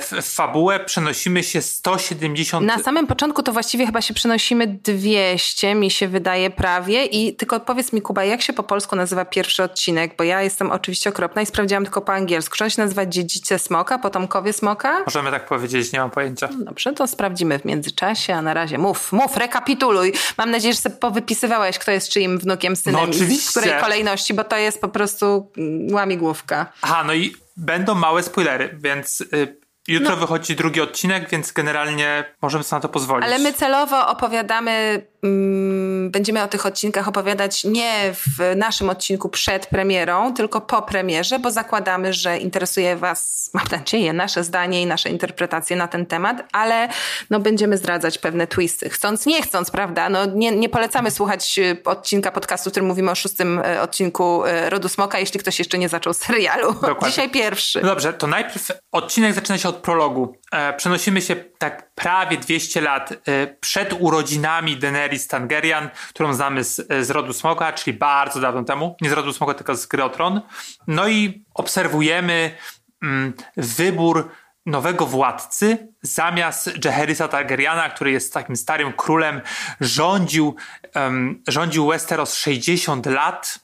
[0.00, 2.66] w, w fabułę przenosimy się 170...
[2.66, 7.04] Na samym początku to właściwie chyba się przenosimy 200, mi się wydaje prawie.
[7.04, 10.16] I tylko powiedz mi, Kuba, jak się po polsku nazywa pierwszy odcinek?
[10.16, 12.56] Bo ja jestem oczywiście okropna i sprawdziłam tylko po angielsku.
[12.56, 15.02] Czy on się nazywa Dziedzice Smoka, Potomkowie Smoka?
[15.04, 16.48] Możemy tak powiedzieć, nie mam pojęcia.
[16.58, 20.12] Dobrze, to sprawdzimy w międzyczasie, a na razie mów, mów, rekapituluj.
[20.38, 23.48] Mam nadzieję, że sobie powypisywałeś, kto jest czyim wnukiem, synem No oczywiście.
[23.48, 26.66] w której kolejności, bo to jest po prostu mm, łamigłówka.
[26.82, 30.16] Aha, no i będą małe spoilery, więc y, jutro No.
[30.16, 33.26] wychodzi drugi odcinek, więc generalnie możemy sobie na to pozwolić.
[33.26, 39.66] Ale my celowo opowiadamy, mm, będziemy o tych odcinkach opowiadać nie w naszym odcinku przed
[39.66, 45.08] premierą, tylko po premierze, bo zakładamy, że interesuje Was, mam nadzieję, nasze zdanie i nasze
[45.08, 46.88] interpretacje na ten temat, ale
[47.30, 48.90] no, będziemy zdradzać pewne twisty.
[48.90, 50.08] Chcąc, nie chcąc, prawda?
[50.08, 54.44] No, nie, nie polecamy słuchać y, odcinka podcastu, w którym mówimy o szóstym y, odcinku
[54.44, 56.72] y, Rodu Smoka, jeśli ktoś jeszcze nie zaczął serialu.
[56.72, 57.08] Dokładnie.
[57.08, 57.80] Dzisiaj pierwszy.
[57.82, 60.36] No dobrze, to najpierw odcinek zaczyna się od prologu.
[60.54, 66.88] E, przenosimy się tak prawie 200 lat e, przed urodzinami Daenerys Targaryen, którą znamy z,
[67.06, 68.96] z rodu Smoka, czyli bardzo dawno temu.
[69.00, 70.40] Nie z rodu Smoka, tylko z Gry o Tron.
[70.86, 72.56] No i obserwujemy
[73.02, 74.30] mm, wybór
[74.66, 79.40] nowego władcy zamiast Jaehaerys'a Targaryena, który jest takim starym królem,
[79.80, 80.56] rządził,
[80.94, 83.58] em, rządził Westeros 60 lat.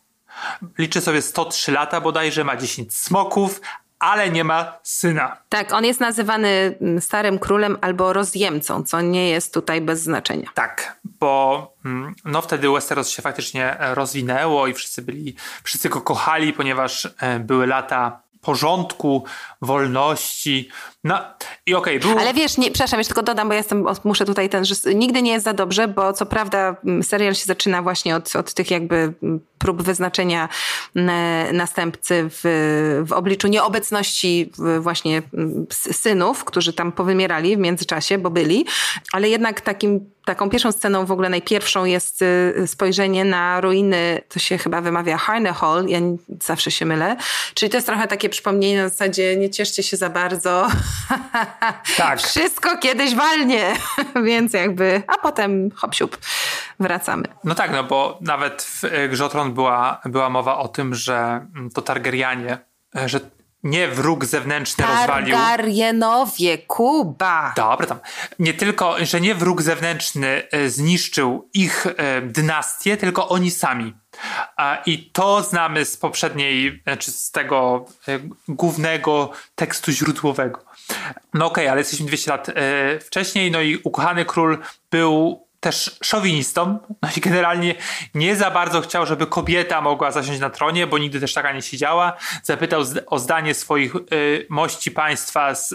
[0.78, 3.60] Liczy sobie 103 lata bodajże, ma 10 smoków,
[4.00, 5.36] ale nie ma syna.
[5.48, 10.50] Tak, on jest nazywany mm, starym królem albo rozjemcą, co nie jest tutaj bez znaczenia.
[10.54, 16.00] Tak, bo mm, no wtedy Westeros się faktycznie e, rozwinęło i wszyscy byli, wszyscy go
[16.00, 19.24] kochali, ponieważ e, były lata porządku,
[19.62, 20.68] wolności.
[21.04, 21.20] No
[21.66, 22.18] i okej, był...
[22.18, 25.22] Ale wiesz, nie, przepraszam, jeszcze tylko dodam, bo ja jestem, muszę tutaj ten, że nigdy
[25.22, 29.12] nie jest za dobrze, bo co prawda serial się zaczyna właśnie od, od tych jakby
[29.58, 30.48] prób wyznaczenia
[31.52, 32.40] następcy w,
[33.06, 35.22] w obliczu nieobecności właśnie
[35.70, 38.66] synów, którzy tam powymierali w międzyczasie, bo byli,
[39.12, 44.38] ale jednak takim Taką pierwszą sceną, w ogóle najpierwszą jest y, spojrzenie na ruiny, to
[44.38, 47.16] się chyba wymawia Harnehall, ja nie- zawsze się mylę.
[47.54, 50.68] Czyli to jest trochę takie przypomnienie na zasadzie nie cieszcie się za bardzo.
[51.96, 52.20] Tak.
[52.20, 53.74] Wszystko kiedyś walnie.
[54.26, 56.18] Więc jakby, a potem hop siup,
[56.80, 57.24] wracamy.
[57.44, 60.94] No tak, no bo nawet w e, Grze o Tron była, była mowa o tym,
[60.94, 62.58] że mm, to Targaryenie,
[62.96, 63.20] e, że
[63.62, 65.36] nie wróg zewnętrzny rozwalił...
[65.36, 67.52] Targaryenowie, Kuba.
[67.56, 67.98] Dobra, tam.
[68.38, 71.86] Nie tylko, że nie wróg zewnętrzny e, zniszczył ich
[72.22, 73.94] dynastię, tylko oni sami.
[74.86, 78.18] I to znamy z poprzedniej, znaczy z tego e,
[78.48, 80.64] głównego tekstu źródłowego.
[81.34, 82.52] No okej, ale jesteśmy 200 lat e,
[83.00, 84.58] wcześniej, no i ukochany król
[84.90, 87.74] był też szowinistą, no i generalnie
[88.14, 91.62] nie za bardzo chciał, żeby kobieta mogła zasiąść na tronie, bo nigdy też taka nie
[91.62, 92.16] siedziała.
[92.42, 95.74] Zapytał o zdanie swoich y, mości państwa z,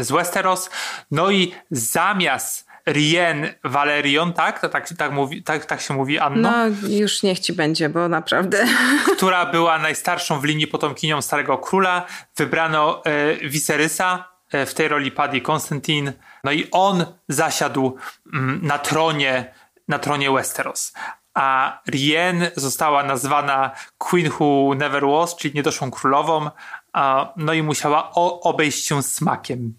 [0.00, 0.70] z Westeros,
[1.10, 4.60] no i zamiast Rien Valerion, tak?
[4.60, 6.50] To tak, tak, mówi, tak, tak się mówi, Anno?
[6.50, 8.66] No już niech ci będzie, bo naprawdę.
[9.16, 12.06] która była najstarszą w linii potomkinią Starego Króla.
[12.36, 16.12] Wybrano e, Viserysa, e, w tej roli Paddy Konstantin.
[16.44, 17.96] No i on zasiadł
[18.32, 19.54] mm, na tronie,
[19.88, 20.92] na tronie Westeros.
[21.34, 26.50] A Rien została nazwana Queen Who Never Was, czyli niedoszłą królową.
[26.92, 28.10] A, no i musiała
[28.42, 29.74] obejść się smakiem.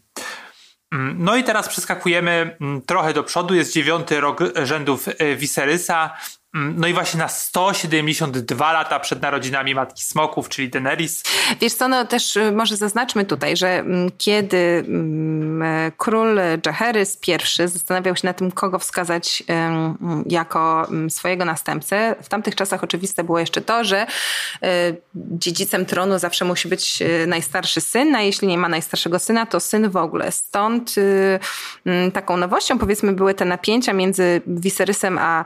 [0.93, 3.55] Mm, No i teraz przeskakujemy mm, trochę do przodu.
[3.55, 6.17] Jest dziewiąty rok rzędów e, Viserysa.
[6.57, 11.23] Mm, No i właśnie na 172 lata przed narodzinami Matki Smoków, czyli Daenerys.
[11.61, 17.19] Wiesz co, no też y, może zaznaczmy tutaj, że mm, kiedy mm, e, król Jaehaerys
[17.27, 19.43] I zastanawiał się nad tym, kogo wskazać
[20.25, 24.67] jako swojego następcę, w tamtych czasach oczywiste było jeszcze to, że y,
[25.15, 29.59] dziedzicem tronu zawsze musi być y, najstarszy syn, a jeśli nie ma najstarszego syna, to
[29.59, 30.31] syn w ogóle.
[30.31, 31.39] Stąd y,
[32.13, 35.45] taką nowością powiedzmy były te napięcia między Viserysem a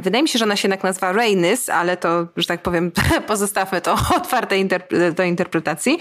[0.00, 2.92] wydaje mi się, że ona się jednak nazywa Rhaenys, ale to, że tak powiem,
[3.26, 5.98] pozostawmy to otwarte interp- do interpretacji,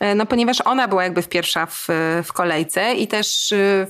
[0.00, 1.88] E, no ponieważ ona była jakby pierwsza w,
[2.24, 3.86] w kolejce i też y,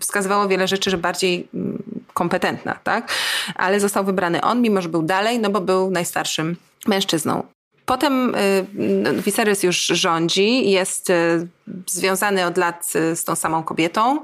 [0.00, 1.82] wskazywało wiele rzeczy, że bardziej mm,
[2.14, 3.12] kompetentna, tak?
[3.54, 7.42] Ale został wybrany on, mimo że był dalej, no bo był najstarszym mężczyzną.
[7.88, 11.46] Potem y, no, Viserys już rządzi, jest y,
[11.86, 14.22] związany od lat y, z tą samą kobietą.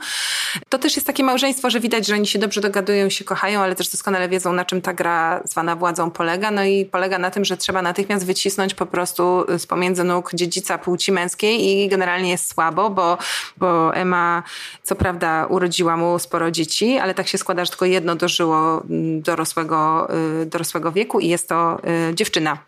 [0.69, 3.75] To też jest takie małżeństwo, że widać, że oni się dobrze dogadują, się kochają, ale
[3.75, 6.51] też doskonale wiedzą, na czym ta gra zwana władzą polega.
[6.51, 10.79] No i polega na tym, że trzeba natychmiast wycisnąć po prostu z pomiędzy nóg dziedzica
[10.79, 13.19] płci męskiej i generalnie jest słabo, bo,
[13.57, 14.43] bo Emma
[14.83, 19.23] co prawda urodziła mu sporo dzieci, ale tak się składa, że tylko jedno dożyło mm,
[19.23, 20.09] dorosłego,
[20.47, 21.81] dorosłego wieku i jest to
[22.15, 22.59] dziewczyna,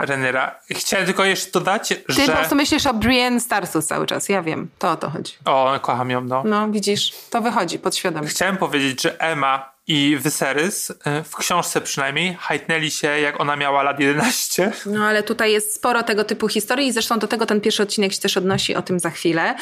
[0.00, 0.35] Renyra.
[0.70, 2.26] Chciałem tylko jeszcze dodać, Ty że...
[2.26, 4.16] po prostu myślisz o Brienne Starsu cały czas.
[4.16, 5.32] czas, ja wiem, to o to chodzi.
[5.44, 6.42] O, kocham ją, no.
[6.44, 8.28] No, widzisz, to wychodzi podświadomie.
[8.28, 10.94] Chciałem powiedzieć, że Emma i Viserys, y,
[11.24, 14.72] w książce przynajmniej, hajtnęli się jak ona miała lat 11.
[14.86, 18.12] No ale tutaj jest sporo tego typu historii i zresztą do tego ten pierwszy odcinek
[18.12, 19.54] się też odnosi, o tym za chwilę.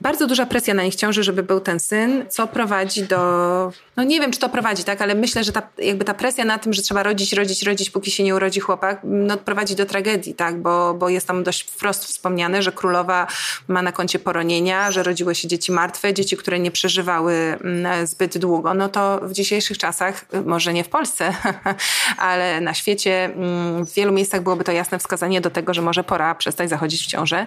[0.00, 3.72] Bardzo duża presja na nich ciąży, żeby był ten syn, co prowadzi do...
[3.96, 6.58] No nie wiem, czy to prowadzi, tak, ale myślę, że ta, jakby ta presja na
[6.58, 10.34] tym, że trzeba rodzić, rodzić, rodzić, póki się nie urodzi chłopak, no prowadzi do tragedii,
[10.34, 13.26] tak, bo, bo jest tam dość wprost wspomniane, że królowa
[13.68, 18.38] ma na koncie poronienia, że rodziły się dzieci martwe, dzieci, które nie przeżywały mm, zbyt
[18.38, 18.74] długo.
[18.74, 21.34] No to w dzisiejszych czasach, może nie w Polsce,
[22.18, 26.04] ale na świecie mm, w wielu miejscach byłoby to jasne wskazanie do tego, że może
[26.04, 27.46] pora przestać zachodzić w ciążę.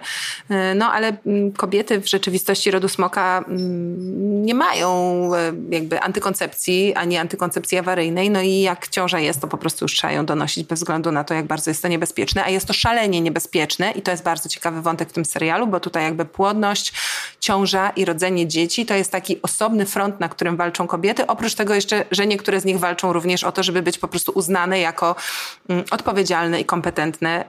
[0.51, 4.89] Y, no ale mm, kobiety w rzeczywistości rodu smoka mm, nie mają
[5.35, 8.29] e, jakby antykoncepcji, ani antykoncepcji awaryjnej.
[8.29, 11.23] No i jak ciąża jest, to po prostu już trzeba ją donosić bez względu na
[11.23, 12.43] to, jak bardzo jest to niebezpieczne.
[12.43, 15.79] A jest to szalenie niebezpieczne i to jest bardzo ciekawy wątek w tym serialu, bo
[15.79, 16.93] tutaj jakby płodność,
[17.39, 21.27] ciąża i rodzenie dzieci to jest taki osobny front, na którym walczą kobiety.
[21.27, 24.31] Oprócz tego jeszcze, że niektóre z nich walczą również o to, żeby być po prostu
[24.35, 25.15] uznane jako
[25.69, 27.45] mm, odpowiedzialne i kompetentne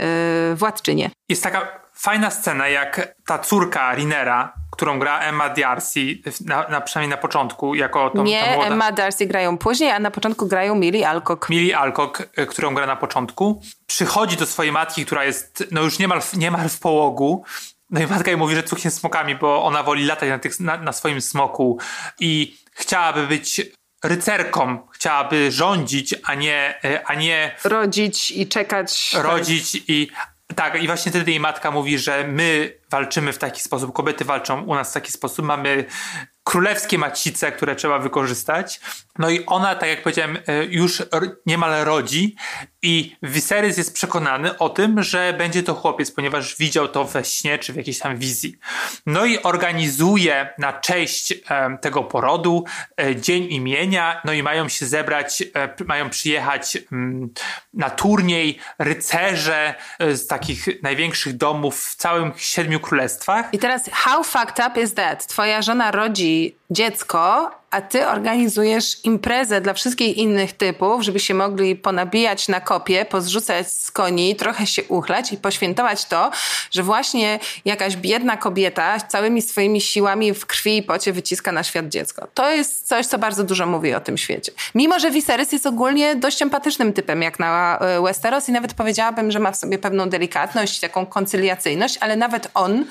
[0.50, 1.10] yy, władczynie.
[1.28, 6.00] Jest taka fajna scena, jak ta córka Rinera, którą gra Emma Darcy,
[6.44, 8.64] na, na, przynajmniej na początku, jako tą, Nie, ta.
[8.64, 11.48] Emma Darcy grają później, a na początku grają Millie Alcock.
[11.48, 15.98] Millie Alcock, y, którą gra na początku, przychodzi do swojej matki, która jest no już
[15.98, 17.44] niemal, niemal w połogu,
[17.90, 20.76] no i matka jej mówi, że cuchnie smokami, bo ona woli latać na, tych, na,
[20.76, 21.78] na swoim smoku
[22.20, 23.60] i chciałaby być
[24.08, 29.12] rycerką, chciałaby rządzić, a nie, y, a nie rodzić i czekać.
[29.14, 30.10] Rodzić i
[30.54, 34.62] tak, i właśnie wtedy jej matka mówi, że my walczymy w taki sposób, kobiety walczą
[34.62, 35.84] u nas w taki sposób, mamy
[36.44, 38.80] królewskie macice, które trzeba wykorzystać.
[39.18, 41.02] No i ona, tak jak powiedziałem, e, już
[41.46, 42.36] niemal rodzi
[42.82, 47.58] i Viserys jest przekonany o tym, że będzie to chłopiec, ponieważ widział to we śnie
[47.58, 48.56] czy w jakiejś tam wizji.
[49.06, 52.64] No i organizuje na cześć e, tego porodu
[53.00, 55.42] e, dzień imienia, no i mają się zebrać,
[55.86, 57.30] mają przyjechać mm,
[57.74, 63.48] na turniej rycerze z takich największych domów w całym siedmiu królestwach.
[63.52, 65.26] I teraz, how fucked up is that?
[65.26, 71.76] Twoja żona rodzi dziecko, a ty organizujesz imprezę dla wszystkich innych typów, żeby się mogli
[71.76, 76.30] ponabijać na kopie, pozrzucać z koni, trochę się uchlać i poświętować to,
[76.70, 81.88] że właśnie jakaś biedna kobieta całymi swoimi siłami w krwi i pocie wyciska na świat
[81.88, 82.26] dziecko.
[82.34, 84.52] To jest coś, co bardzo dużo mówi o tym świecie.
[84.74, 89.30] Mimo, że Viserys jest ogólnie dość empatycznym typem, jak na e, Westeros i nawet powiedziałabym,
[89.30, 92.84] że ma w sobie pewną delikatność, taką koncyliacyjność, ale nawet on,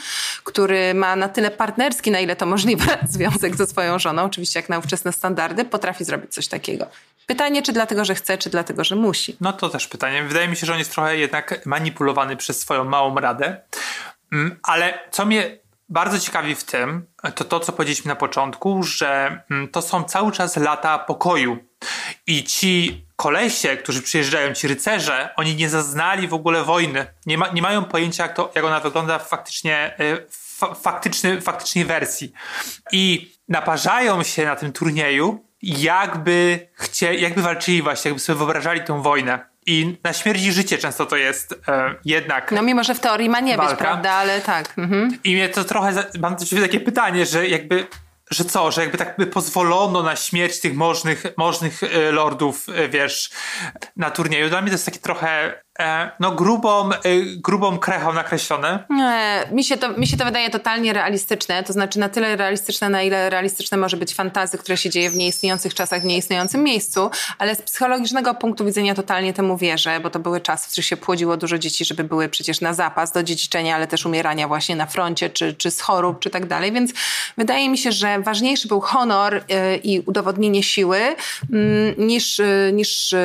[0.43, 4.69] który ma na tyle partnerski, na ile to możliwe, związek ze swoją żoną, oczywiście jak
[4.69, 6.87] na ówczesne standardy, potrafi zrobić coś takiego.
[7.25, 9.37] Pytanie, czy dlatego, że chce, czy dlatego, że musi.
[9.41, 10.23] No to też pytanie.
[10.23, 13.61] Wydaje mi się, że on jest trochę jednak manipulowany przez swoją małą radę.
[14.33, 15.57] Mm, ale co mnie
[15.89, 20.31] bardzo ciekawi w tym, to to, co powiedzieliśmy na początku, że mm, to są cały
[20.31, 21.57] czas lata pokoju.
[22.27, 27.05] I ci kolesie, którzy przyjeżdżają, ci rycerze, oni nie zaznali w ogóle wojny.
[27.25, 29.95] Nie, ma, nie mają pojęcia, jak, to, jak ona wygląda faktycznie,
[30.29, 32.33] w e, faktyczny, faktycznej wersji.
[32.91, 39.01] I naparzają się na tym turnieju, jakby, chcie, jakby walczyli właśnie, jakby sobie wyobrażali tę
[39.01, 39.55] wojnę.
[39.65, 42.51] I na śmierć i życie często to jest e, jednak.
[42.51, 43.71] No mimo, że w teorii ma nie walka.
[43.73, 44.73] być, prawda, ale tak.
[44.77, 45.17] Mhm.
[45.23, 46.05] I mnie to trochę.
[46.19, 47.87] Mam do ciebie takie pytanie, że jakby.
[48.31, 52.89] Że co, że jakby tak by pozwolono na śmierć tych możnych, możnych e, lordów, e,
[52.89, 53.29] wiesz,
[53.95, 54.49] na turnieju.
[54.49, 55.61] Dla mnie to jest takie trochę
[56.19, 56.99] no grubą, e,
[57.35, 58.83] grubą krechą nakreślone.
[58.89, 62.89] Nie, mi się, to, mi się to wydaje totalnie realistyczne, to znaczy na tyle realistyczne,
[62.89, 67.09] na ile realistyczne może być fantazy, które się dzieje w nieistniejących czasach, w nieistniejącym miejscu,
[67.37, 70.97] ale z psychologicznego punktu widzenia totalnie temu wierzę, bo to były czasy, w których się
[70.97, 74.85] płodziło dużo dzieci, żeby były przecież na zapas do dziedziczenia, ale też umierania właśnie na
[74.85, 76.91] froncie, czy, czy z chorób, czy tak dalej, więc
[77.37, 80.99] wydaje mi się, że ważniejszy był honor yy, i udowodnienie siły
[81.49, 83.15] yy, niż, yy, niż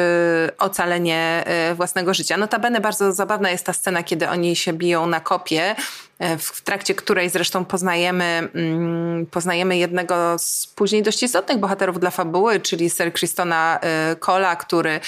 [0.59, 2.37] ocalenie własnego życia.
[2.41, 5.77] Notabene bardzo zabawna jest ta scena, kiedy oni się biją na kopie,
[6.19, 12.11] e, w trakcie której zresztą poznajemy, mm, poznajemy jednego z później dość istotnych bohaterów dla
[12.11, 15.01] fabuły, czyli Sir Christona e, Cola, który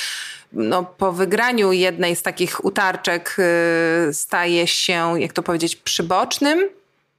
[0.53, 6.69] no, po wygraniu jednej z takich utarczek e, staje się, jak to powiedzieć, przybocznym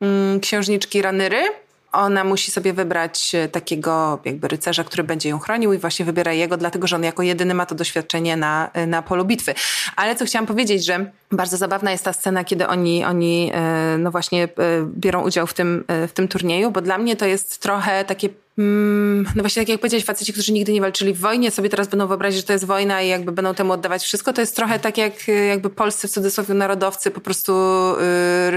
[0.02, 1.63] mm, księżniczki Ranyry
[1.94, 6.34] ona musi sobie wybrać e, takiego jakby rycerza, który będzie ją chronił i właśnie wybiera
[6.34, 9.54] jego, dlatego że on jako jedyny ma to doświadczenie na, e, na polu bitwy.
[9.96, 14.12] Ale co chciałam powiedzieć, że bardzo zabawna jest ta scena, kiedy oni, oni e, no
[14.12, 14.48] właśnie
[14.88, 19.42] biorą udział w tym, w tym turnieju, bo dla mnie to jest trochę takie no
[19.44, 22.40] właśnie tak jak powiedziałeś, faceci, którzy nigdy nie walczyli w wojnie, sobie teraz będą wyobrazić,
[22.40, 24.34] że to jest wojna i jakby będą temu oddawać wszystko.
[24.34, 25.14] To jest trochę tak jak
[25.48, 27.54] jakby polscy w cudzysłowie narodowcy po prostu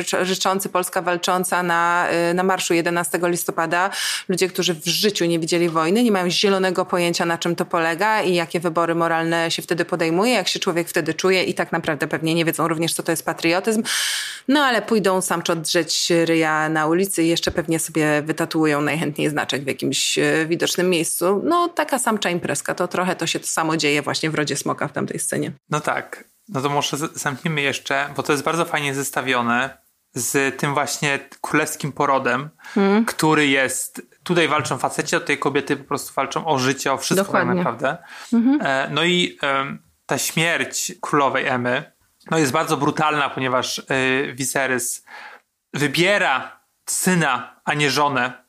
[0.00, 3.90] y, ryczący Polska walcząca na, y, na marszu 11 listopada.
[4.28, 8.22] Ludzie, którzy w życiu nie widzieli wojny, nie mają zielonego pojęcia na czym to polega
[8.22, 12.06] i jakie wybory moralne się wtedy podejmuje, jak się człowiek wtedy czuje i tak naprawdę
[12.06, 13.82] pewnie nie wiedzą również, co to jest patriotyzm.
[14.48, 19.64] No ale pójdą samczot drzeć ryja na ulicy i jeszcze pewnie sobie wytatuują najchętniej znaczek
[19.64, 21.42] w jakimś jakimś e, widocznym miejscu.
[21.44, 24.88] No taka samcza imprezka, to trochę to się to samo dzieje właśnie w Rodzie Smoka
[24.88, 25.52] w tamtej scenie.
[25.70, 29.78] No tak, no to może zamkniemy jeszcze, bo to jest bardzo fajnie zestawione
[30.14, 33.04] z tym właśnie królewskim porodem, hmm.
[33.04, 37.32] który jest, tutaj walczą faceci, a tutaj kobiety po prostu walczą o życie, o wszystko
[37.32, 37.96] tak naprawdę.
[38.32, 38.60] Mhm.
[38.62, 39.38] E, no i
[40.06, 41.92] ta śmierć królowej Emy
[42.30, 43.84] no jest bardzo brutalna, ponieważ e,
[44.32, 45.04] Viserys
[45.74, 48.45] wybiera syna, a nie żonę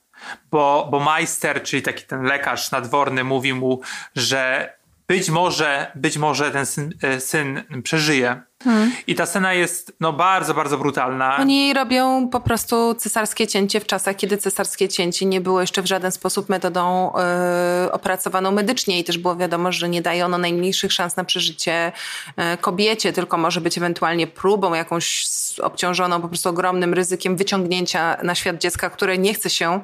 [0.52, 3.82] bo, bo majster, czyli taki ten lekarz nadworny, mówi mu,
[4.16, 4.74] że
[5.08, 8.42] być może, być może ten syn, e, syn przeżyje.
[8.64, 8.92] Hmm.
[9.08, 11.38] I ta scena jest no, bardzo, bardzo brutalna.
[11.38, 15.86] Oni robią po prostu cesarskie cięcie w czasach, kiedy cesarskie cięcie nie było jeszcze w
[15.86, 17.14] żaden sposób metodą
[17.84, 21.92] yy, opracowaną medycznie i też było wiadomo, że nie daje ono najmniejszych szans na przeżycie
[22.38, 25.28] yy, kobiecie, tylko może być ewentualnie próbą jakąś
[25.62, 29.82] obciążoną po prostu ogromnym ryzykiem wyciągnięcia na świat dziecka, które nie chce się,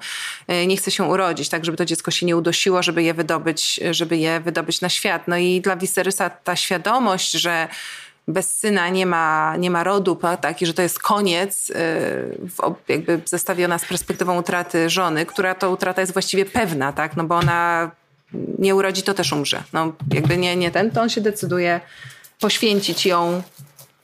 [0.47, 3.79] yy, nie chce się urodzić, tak żeby to dziecko się nie udosiło, żeby je wydobyć,
[3.91, 5.27] żeby je wydobyć na świat.
[5.27, 7.67] No i dla Viserysa ta świadomość, że
[8.27, 10.61] bez syna nie ma, nie ma rodu, tak?
[10.61, 11.73] i że to jest koniec, y,
[12.87, 17.17] jakby zestawiona z perspektywą utraty żony, która to utrata jest właściwie pewna, tak?
[17.17, 17.91] no bo ona
[18.59, 19.63] nie urodzi, to też umrze.
[19.73, 21.81] No, jakby nie, nie ten, to on się decyduje
[22.39, 23.43] poświęcić ją,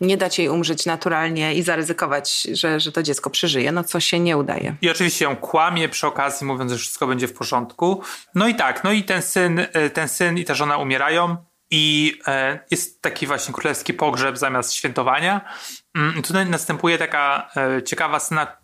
[0.01, 4.19] nie dać jej umrzeć naturalnie i zaryzykować, że, że to dziecko przeżyje, no co się
[4.19, 4.75] nie udaje.
[4.81, 8.01] I oczywiście ją kłamie przy okazji, mówiąc, że wszystko będzie w porządku.
[8.35, 11.37] No i tak, no i ten syn, y, ten syn i ta żona umierają.
[11.71, 15.41] I e, jest taki właśnie królewski pogrzeb zamiast świętowania.
[15.95, 18.57] Mm, tutaj następuje taka e, ciekawa scena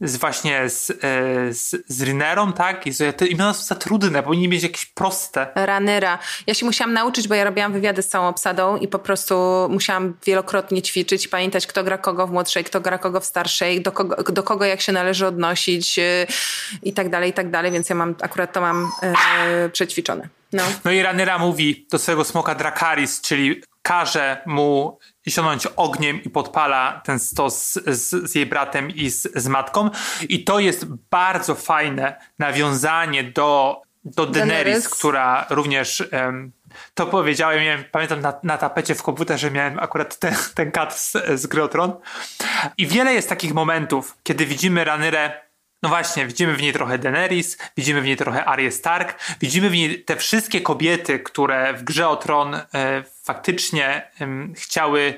[0.00, 0.94] z właśnie z, e,
[1.52, 2.86] z, z Rynerą, tak?
[2.86, 5.46] I te imiona są za trudne, powinni mieć jakieś proste.
[5.54, 6.18] Ranyra.
[6.46, 9.34] Ja się musiałam nauczyć, bo ja robiłam wywiady z całą obsadą i po prostu
[9.70, 13.92] musiałam wielokrotnie ćwiczyć, pamiętać kto gra kogo w młodszej, kto gra kogo w starszej, do
[13.92, 16.00] kogo, do kogo jak się należy odnosić
[16.82, 20.28] i tak dalej, i tak dalej, więc ja mam, akurat to mam e, przećwiczone.
[20.52, 20.62] No.
[20.84, 27.00] no i Ranyra mówi do swojego smoka Drakaris, czyli każe mu sionąć ogniem i podpala
[27.04, 29.90] ten stos z, z jej bratem i z, z, matką.
[30.28, 34.88] I to jest bardzo fajne nawiązanie do, do Daenerys, Daenerys.
[34.88, 36.08] która również...
[36.12, 36.52] Um,
[36.94, 41.12] to powiedziałem, miałem, pamiętam na, na, tapecie w komputerze miałem akurat ten, ten kat z,
[41.34, 41.92] z Grotron.
[42.78, 45.50] I wiele jest takich momentów, kiedy widzimy Ranyrę
[45.82, 49.72] no właśnie, widzimy w niej trochę Daenerys, widzimy w niej trochę Arya Stark, widzimy w
[49.72, 52.62] niej te wszystkie kobiety, które w grze o tron e,
[53.34, 54.10] faktycznie
[54.54, 55.14] chciały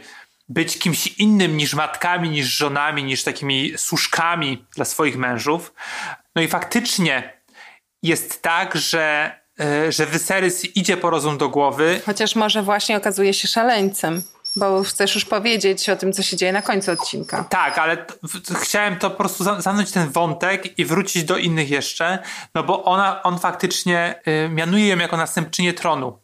[0.48, 5.74] być kimś innym niż matkami, niż żonami, niż takimi służkami dla swoich mężów.
[6.36, 7.32] No i faktycznie
[8.02, 12.00] jest tak, że, e, że Viserys idzie po rozum do głowy.
[12.06, 14.22] Chociaż może właśnie okazuje się szaleńcem.
[14.56, 17.44] Bo chcesz już powiedzieć o tym, co się dzieje na końcu odcinka.
[17.44, 18.06] Tak, ale
[18.62, 22.18] chciałem to po prostu zamknąć ten wątek i wrócić do innych jeszcze,
[22.54, 26.22] no bo ona, on faktycznie y, mianuje ją jako następczynię tronu.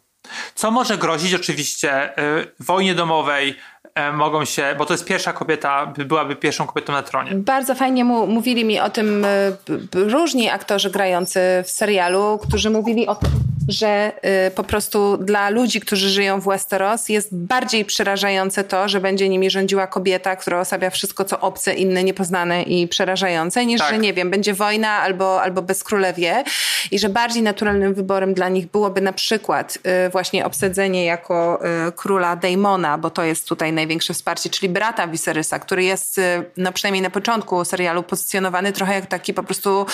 [0.55, 3.55] Co może grozić oczywiście y, wojnie domowej,
[3.95, 7.31] E, mogą się, bo to jest pierwsza kobieta, byłaby pierwszą kobietą na tronie.
[7.35, 9.51] Bardzo fajnie mu, mówili mi o tym e,
[9.93, 13.29] różni aktorzy grający w serialu, którzy mówili o tym,
[13.69, 14.11] że
[14.47, 19.29] y, po prostu dla ludzi, którzy żyją w Westeros jest bardziej przerażające to, że będzie
[19.29, 23.89] nimi rządziła kobieta, która osabia wszystko, co obce, inne, niepoznane i przerażające, niż, tak.
[23.89, 26.43] że nie wiem, będzie wojna albo, albo bezkrólewie
[26.91, 29.77] i że bardziej naturalnym wyborem dla nich byłoby na przykład
[30.07, 35.07] y, właśnie obsadzenie jako y, króla Daemona, bo to jest tutaj największe wsparcie, czyli brata
[35.07, 36.21] Viserysa, który jest,
[36.57, 39.85] no przynajmniej na początku serialu, pozycjonowany trochę jak taki po prostu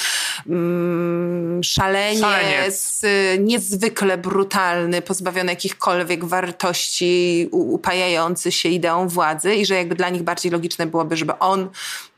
[0.47, 3.01] mm, szaleniec, szaleniec.
[3.71, 10.51] Niezwykle brutalny, pozbawiony jakichkolwiek wartości, upajający się ideą władzy i że jakby dla nich bardziej
[10.51, 11.69] logiczne byłoby, żeby on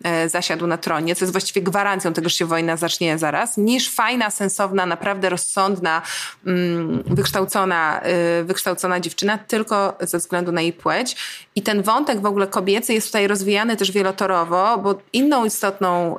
[0.04, 3.90] e, zasiadł na tronie, co jest właściwie gwarancją tego, że się wojna zacznie zaraz, niż
[3.90, 6.02] fajna, sensowna, naprawdę rozsądna,
[6.46, 8.02] mm, wykształcona,
[8.42, 11.16] y, wykształcona dziewczyna, tylko ze względu na jej płeć.
[11.56, 16.18] I ten wątek w ogóle kobiecy jest tutaj rozwijany też wielotorowo, bo inną istotną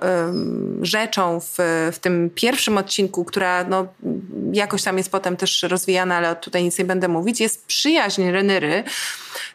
[0.83, 1.57] rzeczą w,
[1.93, 3.87] w tym pierwszym odcinku, która no,
[4.53, 8.85] jakoś tam jest potem też rozwijana, ale tutaj nic nie będę mówić, jest przyjaźń Renyry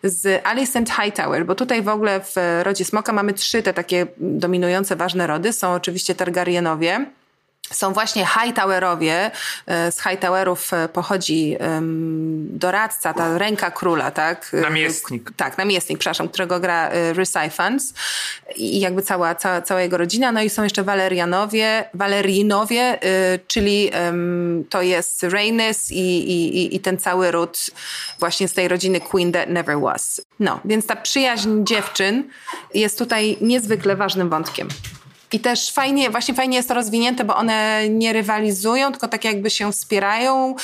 [0.03, 4.95] z Alicent Hightower, bo tutaj w ogóle w rodzie Smoka mamy trzy te takie dominujące,
[4.95, 5.53] ważne rody.
[5.53, 7.05] Są oczywiście Targaryenowie,
[7.71, 9.31] są właśnie Hightowerowie.
[9.67, 11.57] E, Z Hightowerów e, pochodzi
[12.49, 14.53] doradca, ta ręka króla, tak?
[14.53, 15.31] Namiestnik.
[15.35, 17.93] Tak, namiestnik, przepraszam, którego gra e, Rhys Ifans
[18.55, 20.31] i jakby cała, cała, cała jego rodzina.
[20.31, 23.91] No i są jeszcze Walerianowie, Walerinowie, e, czyli
[24.69, 25.97] to jest Rhaenys i,
[26.31, 27.65] i- i ten cały ród
[28.19, 30.21] właśnie z tej rodziny Queen That Never Was.
[30.39, 32.29] No, więc ta przyjaźń dziewczyn
[32.73, 34.67] jest tutaj niezwykle ważnym wątkiem.
[35.33, 39.49] I też fajnie, właśnie fajnie jest to rozwinięte, bo one nie rywalizują, tylko tak jakby
[39.49, 40.55] się wspierają,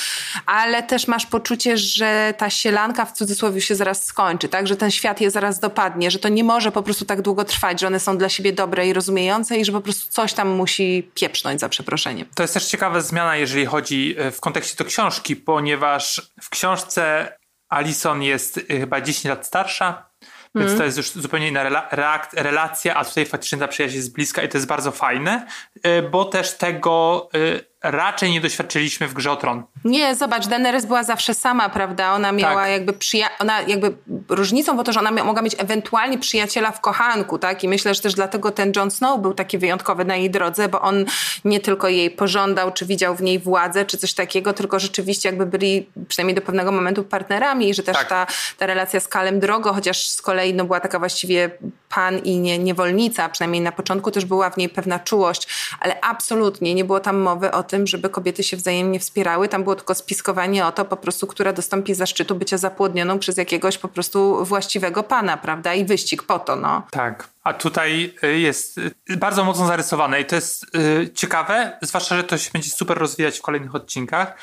[0.46, 4.66] ale też masz poczucie, że ta sielanka w cudzysłowie się zaraz skończy, tak?
[4.66, 7.80] Że ten świat je zaraz dopadnie, że to nie może po prostu tak długo trwać,
[7.80, 11.10] że one są dla siebie dobre i rozumiejące i że po prostu coś tam musi
[11.14, 12.26] pieprznąć za przeproszeniem.
[12.34, 17.32] To jest też ciekawa zmiana, jeżeli chodzi e, w kontekście do książki, ponieważ w książce
[17.68, 20.09] Alison jest e, chyba 10 lat starsza,
[20.54, 21.88] więc to jest już zupełnie inna
[22.32, 25.46] relacja, a tutaj faktycznie ta przyjaźń jest bliska i to jest bardzo fajne,
[25.82, 29.62] e, bo też tego e, raczej nie doświadczyliśmy w Grze o Tron.
[29.84, 32.12] Nie, zobacz, Daenerys była zawsze sama, prawda?
[32.12, 32.70] Ona miała Tak.
[32.70, 33.92] jakby przyja- ona jakby
[34.28, 37.64] różnicą było to, że ona mia- mogła mieć ewentualnie przyjaciela w kochanku, tak?
[37.64, 40.80] I myślę, że też dlatego ten Jon Snow był taki wyjątkowy na jej drodze, bo
[40.80, 41.04] on
[41.44, 45.46] nie tylko jej pożądał, czy widział w niej władzę, czy coś takiego, tylko rzeczywiście jakby
[45.46, 48.08] byli przynajmniej do pewnego momentu partnerami i że też Tak.
[48.08, 48.26] ta,
[48.58, 51.50] ta relacja z Kalem drogo, chociaż z kolei no, była taka właściwie
[51.88, 55.46] pan i nie, niewolnica, przynajmniej na początku też była w niej pewna czułość,
[55.80, 59.48] ale absolutnie nie było tam mowy o tym, żeby kobiety się wzajemnie wspierały.
[59.48, 63.78] Tam było tylko spiskowanie o to po prostu, która dostąpi zaszczytu bycia zapłodnioną przez jakiegoś
[63.78, 65.74] po prostu właściwego pana, prawda?
[65.74, 66.86] I wyścig po to, no.
[66.90, 67.28] Tak.
[67.42, 72.24] A tutaj y, jest y, bardzo mocno zarysowane i to jest y, ciekawe, zwłaszcza, że
[72.24, 74.36] to się będzie super rozwijać w kolejnych odcinkach.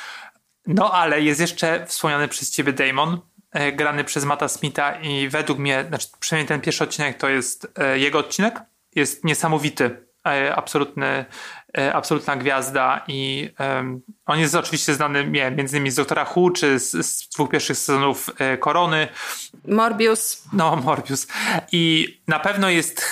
[0.67, 3.19] No ale jest jeszcze wspomniany przez ciebie Damon,
[3.59, 7.67] y, grany przez Mata Smitha i według mnie, znaczy przynajmniej ten pierwszy odcinek to jest
[7.93, 8.61] y, jego odcinek,
[8.95, 9.85] jest niesamowity,
[10.27, 11.25] y, absolutny,
[11.93, 16.79] absolutna gwiazda i em, on jest oczywiście znany nie, między innymi z Doktora Who czy
[16.79, 19.07] z, z dwóch pierwszych sezonów y, Korony,
[19.67, 21.27] Morbius, no, Morbius.
[21.71, 23.05] I na pewno jest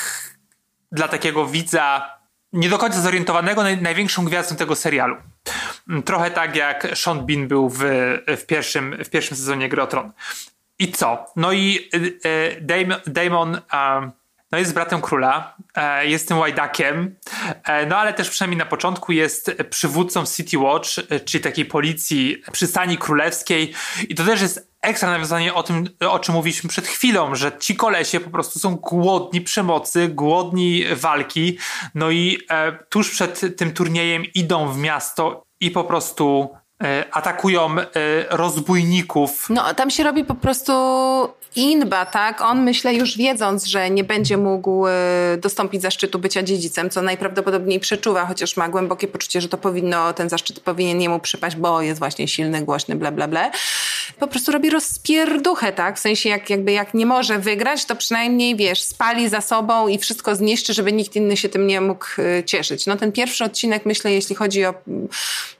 [0.91, 2.15] dla takiego widza
[2.53, 5.15] nie do końca zorientowanego naj, największą gwiazdą tego serialu.
[5.89, 7.79] Mm, Trochę tak jak Sean Bean był w,
[8.27, 10.11] w, pierwszym, w pierwszym sezonie Gry o Tron.
[10.79, 11.25] I co?
[11.35, 14.11] No i y, y, Damon, Damon um,
[14.55, 17.15] no jest bratem króla, e, jest tym łajdakiem,
[17.63, 22.41] e, no ale też przynajmniej na początku jest przywódcą City Watch, e, czyli takiej policji
[22.51, 23.73] przystani królewskiej.
[24.09, 27.75] I to też jest ekstra nawiązanie o tym, o czym mówiliśmy przed chwilą, że ci
[27.75, 31.57] kolesie po prostu są głodni przemocy, głodni walki,
[31.95, 32.37] no i
[32.89, 36.49] tuż przed tym turniejem idą w miasto i po prostu
[37.11, 37.86] atakują e,
[38.30, 40.73] rozbójników, No, tam się robi po prostu
[41.55, 42.41] inba, tak?
[42.41, 44.91] On myślę już wiedząc, że nie będzie mógł e,
[45.38, 50.30] dostąpić zaszczytu bycia dziedzicem, co najprawdopodobniej przeczuwa, chociaż ma głębokie poczucie, że to powinno, ten
[50.30, 53.51] zaszczyt powinien jemu przypaść, bo jest właśnie silny, głośny, bla, bla, bla.
[54.19, 55.97] Po prostu robi rozpierduchę, tak?
[55.97, 59.97] W sensie jak, jakby jak nie może wygrać, to przynajmniej, wiesz, spali za sobą i
[59.97, 62.86] wszystko zniszczy, żeby nikt inny się tym nie mógł e, cieszyć.
[62.86, 64.73] No ten pierwszy odcinek, myślę, jeśli chodzi o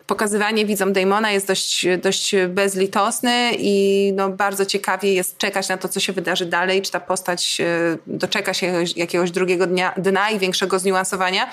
[0.08, 5.89] pokazywanie widzom Damona jest dość, dość bezlitosny i no, bardzo ciekawie jest czekać na to,
[5.89, 10.39] co się wydarzy dalej, czy ta postać e, doczeka się jakiegoś, drugiego dnia, dna i
[10.39, 11.49] większego zniuansowania.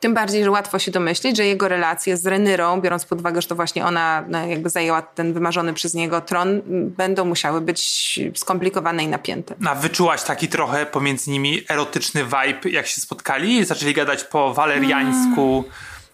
[0.00, 3.48] Tym bardziej, że łatwo się domyślić, że jego relacje z Renyrą, biorąc pod uwagę, że
[3.48, 6.62] to właśnie ona no, jakby zajęła ten wymarzony przez niego tron,
[6.96, 9.54] będą musiały być skomplikowane i napięte.
[9.66, 13.64] A wyczułaś taki trochę pomiędzy nimi erotyczny vibe, jak się spotkali?
[13.64, 15.64] Zaczęli gadać po waleriańsku.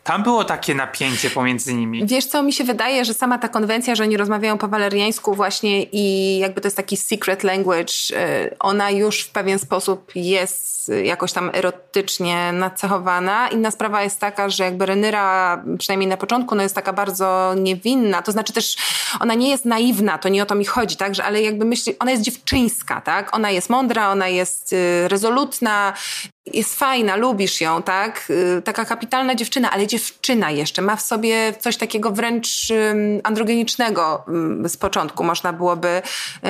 [0.05, 2.07] Tam było takie napięcie pomiędzy nimi.
[2.07, 5.83] Wiesz co, mi się wydaje, że sama ta konwencja, że oni rozmawiają po waleriańsku właśnie
[5.83, 11.33] i jakby to jest taki secret language, y, ona już w pewien sposób jest jakoś
[11.33, 13.49] tam erotycznie nacechowana.
[13.49, 18.23] Inna sprawa jest taka, że jakby Renyra, przynajmniej na początku, no jest taka bardzo niewinna,
[18.23, 18.77] to znaczy też
[19.21, 22.11] ona nie jest naiwna, to nie o to mi chodzi, tak, ale jakby myśli, ona
[22.11, 25.93] jest dziewczyńska, tak, ona jest mądra, ona jest y, rezolutna,
[26.53, 28.25] jest fajna, lubisz ją, tak?
[28.31, 30.83] Y, Taka kapitalna dziewczyna, ale dziewczyna jeszcze.
[30.83, 32.49] Ma w sobie coś takiego wręcz
[33.23, 34.25] androgenicznego
[34.65, 36.03] z początku, można byłoby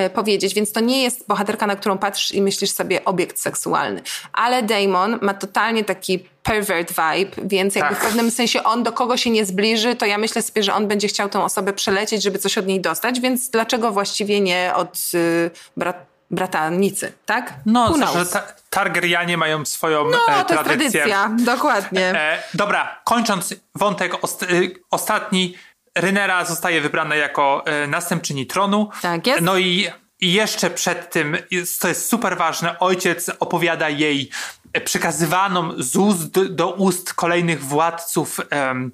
[0.05, 0.53] y, powiedzieć.
[0.53, 4.01] Więc to nie jest bohaterka, na którą patrzysz i myślisz sobie obiekt seksualny.
[4.33, 8.03] Ale Damon ma totalnie taki pervert vibe, więc jakby Tak.
[8.03, 10.87] w pewnym sensie on do kogo się nie zbliży, to ja myślę sobie, że on
[10.87, 14.99] będzie chciał tę osobę przelecieć, żeby coś od niej dostać, więc dlaczego właściwie nie od
[15.13, 17.53] y, brat, bratanicy, tak?
[17.65, 21.03] No, że ta, Targaryenie mają swoją No, e, to jest tradycję.
[21.05, 22.05] tradycja, dokładnie.
[22.05, 25.55] E, dobra, kończąc wątek ost- y, ostatni,
[25.97, 28.89] Rynera zostaje wybrana jako e, następczyni tronu.
[29.01, 29.41] Tak jest.
[29.41, 29.89] No i,
[30.21, 34.29] i jeszcze przed tym, jest, to jest super ważne, ojciec opowiada jej
[34.85, 38.91] przekazywaną z ust do ust kolejnych władców em,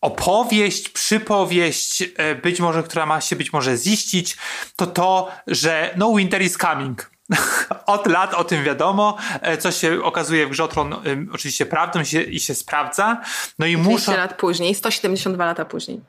[0.00, 4.36] opowieść, przypowieść, e, być może, która ma się być może ziścić,
[4.76, 7.10] to to, że no winter is coming.
[7.86, 12.04] Od lat o tym wiadomo, e, co się okazuje w grze Tron, ym, oczywiście prawdą
[12.04, 13.20] się, i się sprawdza.
[13.58, 14.16] No i 200 muszą...
[14.16, 16.00] lat później, 172 lata później.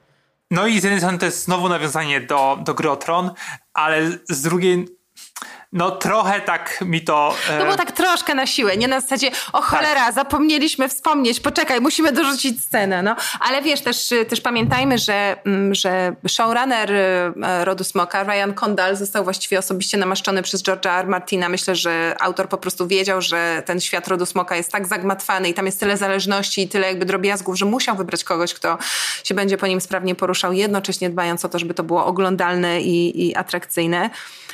[0.52, 3.32] No i z jednej strony to jest znowu nawiązanie do, do gry Tron,
[3.74, 4.88] ale z drugiej
[5.74, 7.36] no trochę tak mi to...
[7.50, 7.58] E...
[7.58, 10.14] To było tak troszkę na siłę, nie na zasadzie o cholera, tak.
[10.14, 13.16] zapomnieliśmy wspomnieć, poczekaj, musimy dorzucić scenę, no.
[13.40, 19.24] Ale wiesz, też, też pamiętajmy, że, mm, że showrunner e, Rodu Smoka, Ryan Condal, został
[19.24, 21.08] właściwie osobiście namaszczony przez George'a R.
[21.08, 21.50] Martina.
[21.50, 25.54] Myślę, że autor po prostu wiedział, że ten świat Rodu Smoka jest tak zagmatwany i
[25.54, 28.78] tam jest tyle zależności i tyle jakby drobiazgów, że musiał wybrać kogoś, kto
[29.24, 33.28] się będzie po nim sprawnie poruszał, jednocześnie dbając o to, żeby to było oglądalne i,
[33.28, 34.10] i atrakcyjne.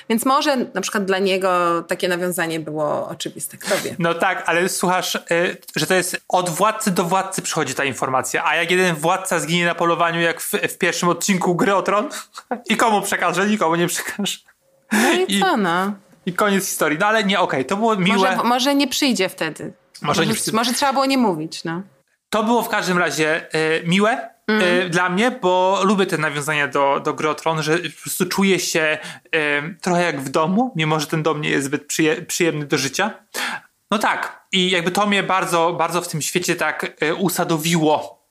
[0.10, 3.58] Więc może na przykład dla niego takie nawiązanie było oczywiste.
[3.58, 3.96] Kto wie?
[4.00, 8.46] No tak, ale słuchasz, y, że to jest od władcy do władcy przychodzi ta informacja,
[8.46, 12.10] a jak jeden władca zginie na polowaniu, jak w, w pierwszym odcinku Gry o Tron
[12.70, 13.48] i komu przekaże?
[13.48, 14.38] Nikomu nie przekaże.
[14.92, 15.94] No i, I co no?
[16.26, 17.00] I koniec historii.
[17.00, 18.18] No ale nie, okej, okay, to było miłe.
[18.18, 19.74] Może, może nie przyjdzie wtedy.
[20.02, 21.82] Może, może, nie może trzeba było nie mówić, no.
[22.30, 24.90] To było w każdym razie y, miłe, mm.
[24.90, 28.98] dla mnie, bo lubię te nawiązania do, do gry Tron, że po prostu czuję się
[29.36, 32.78] y, trochę jak w domu, mimo że ten dom nie jest zbyt przyje, przyjemny do
[32.78, 33.14] życia.
[33.92, 38.28] No tak, i jakby to mnie bardzo, bardzo w tym świecie tak y, usadowiło,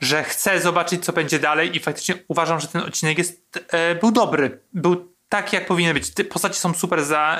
[0.00, 3.66] że chcę zobaczyć, co będzie dalej i faktycznie uważam, że ten odcinek jest,
[4.00, 4.60] był dobry.
[4.72, 6.14] Był tak, jak powinien być.
[6.14, 7.38] Te postacie są super za,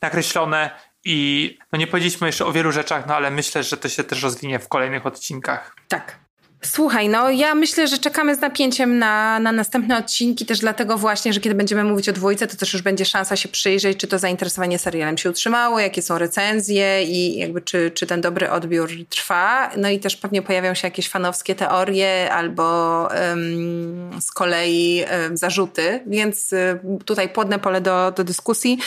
[0.00, 0.70] nakreślone
[1.04, 4.22] i no nie powiedzieliśmy jeszcze o wielu rzeczach, no ale myślę, że to się też
[4.22, 5.76] rozwinie w kolejnych odcinkach.
[5.88, 6.23] Tak.
[6.64, 11.32] Słuchaj, no ja myślę, że czekamy z napięciem na, na następne odcinki, też dlatego właśnie,
[11.32, 14.18] że kiedy będziemy mówić o dwójce, to też już będzie szansa się przyjrzeć, czy to
[14.18, 19.70] zainteresowanie serialem się utrzymało, jakie są recenzje i jakby czy, czy ten dobry odbiór trwa.
[19.76, 26.00] No i też pewnie pojawią się jakieś fanowskie teorie albo um, z kolei um, zarzuty,
[26.06, 28.78] więc y, tutaj płodne pole do, do dyskusji.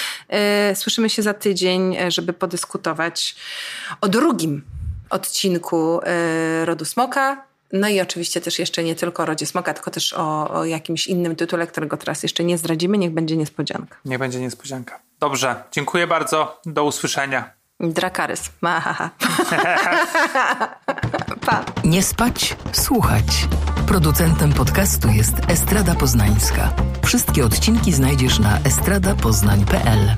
[0.71, 3.35] Y, słyszymy się za tydzień, żeby podyskutować
[4.01, 4.61] o drugim
[5.09, 5.99] odcinku
[6.61, 7.47] y, Rodu Smoka.
[7.73, 11.07] No i oczywiście też jeszcze nie tylko o Rodzie Smoka, tylko też o, o, jakimś
[11.07, 12.97] innym tytule, którego teraz jeszcze nie zdradzimy.
[12.97, 13.97] Niech będzie niespodzianka.
[14.05, 14.99] Niech będzie niespodzianka.
[15.19, 16.61] Dobrze, dziękuję bardzo.
[16.65, 17.57] Do usłyszenia.
[17.79, 18.49] Drakarys.
[21.45, 21.65] pa.
[21.83, 23.47] Nie spać, słuchać.
[23.87, 26.73] Producentem podcastu jest Estrada Poznańska.
[27.05, 30.15] Wszystkie odcinki znajdziesz na estradapoznań.pl.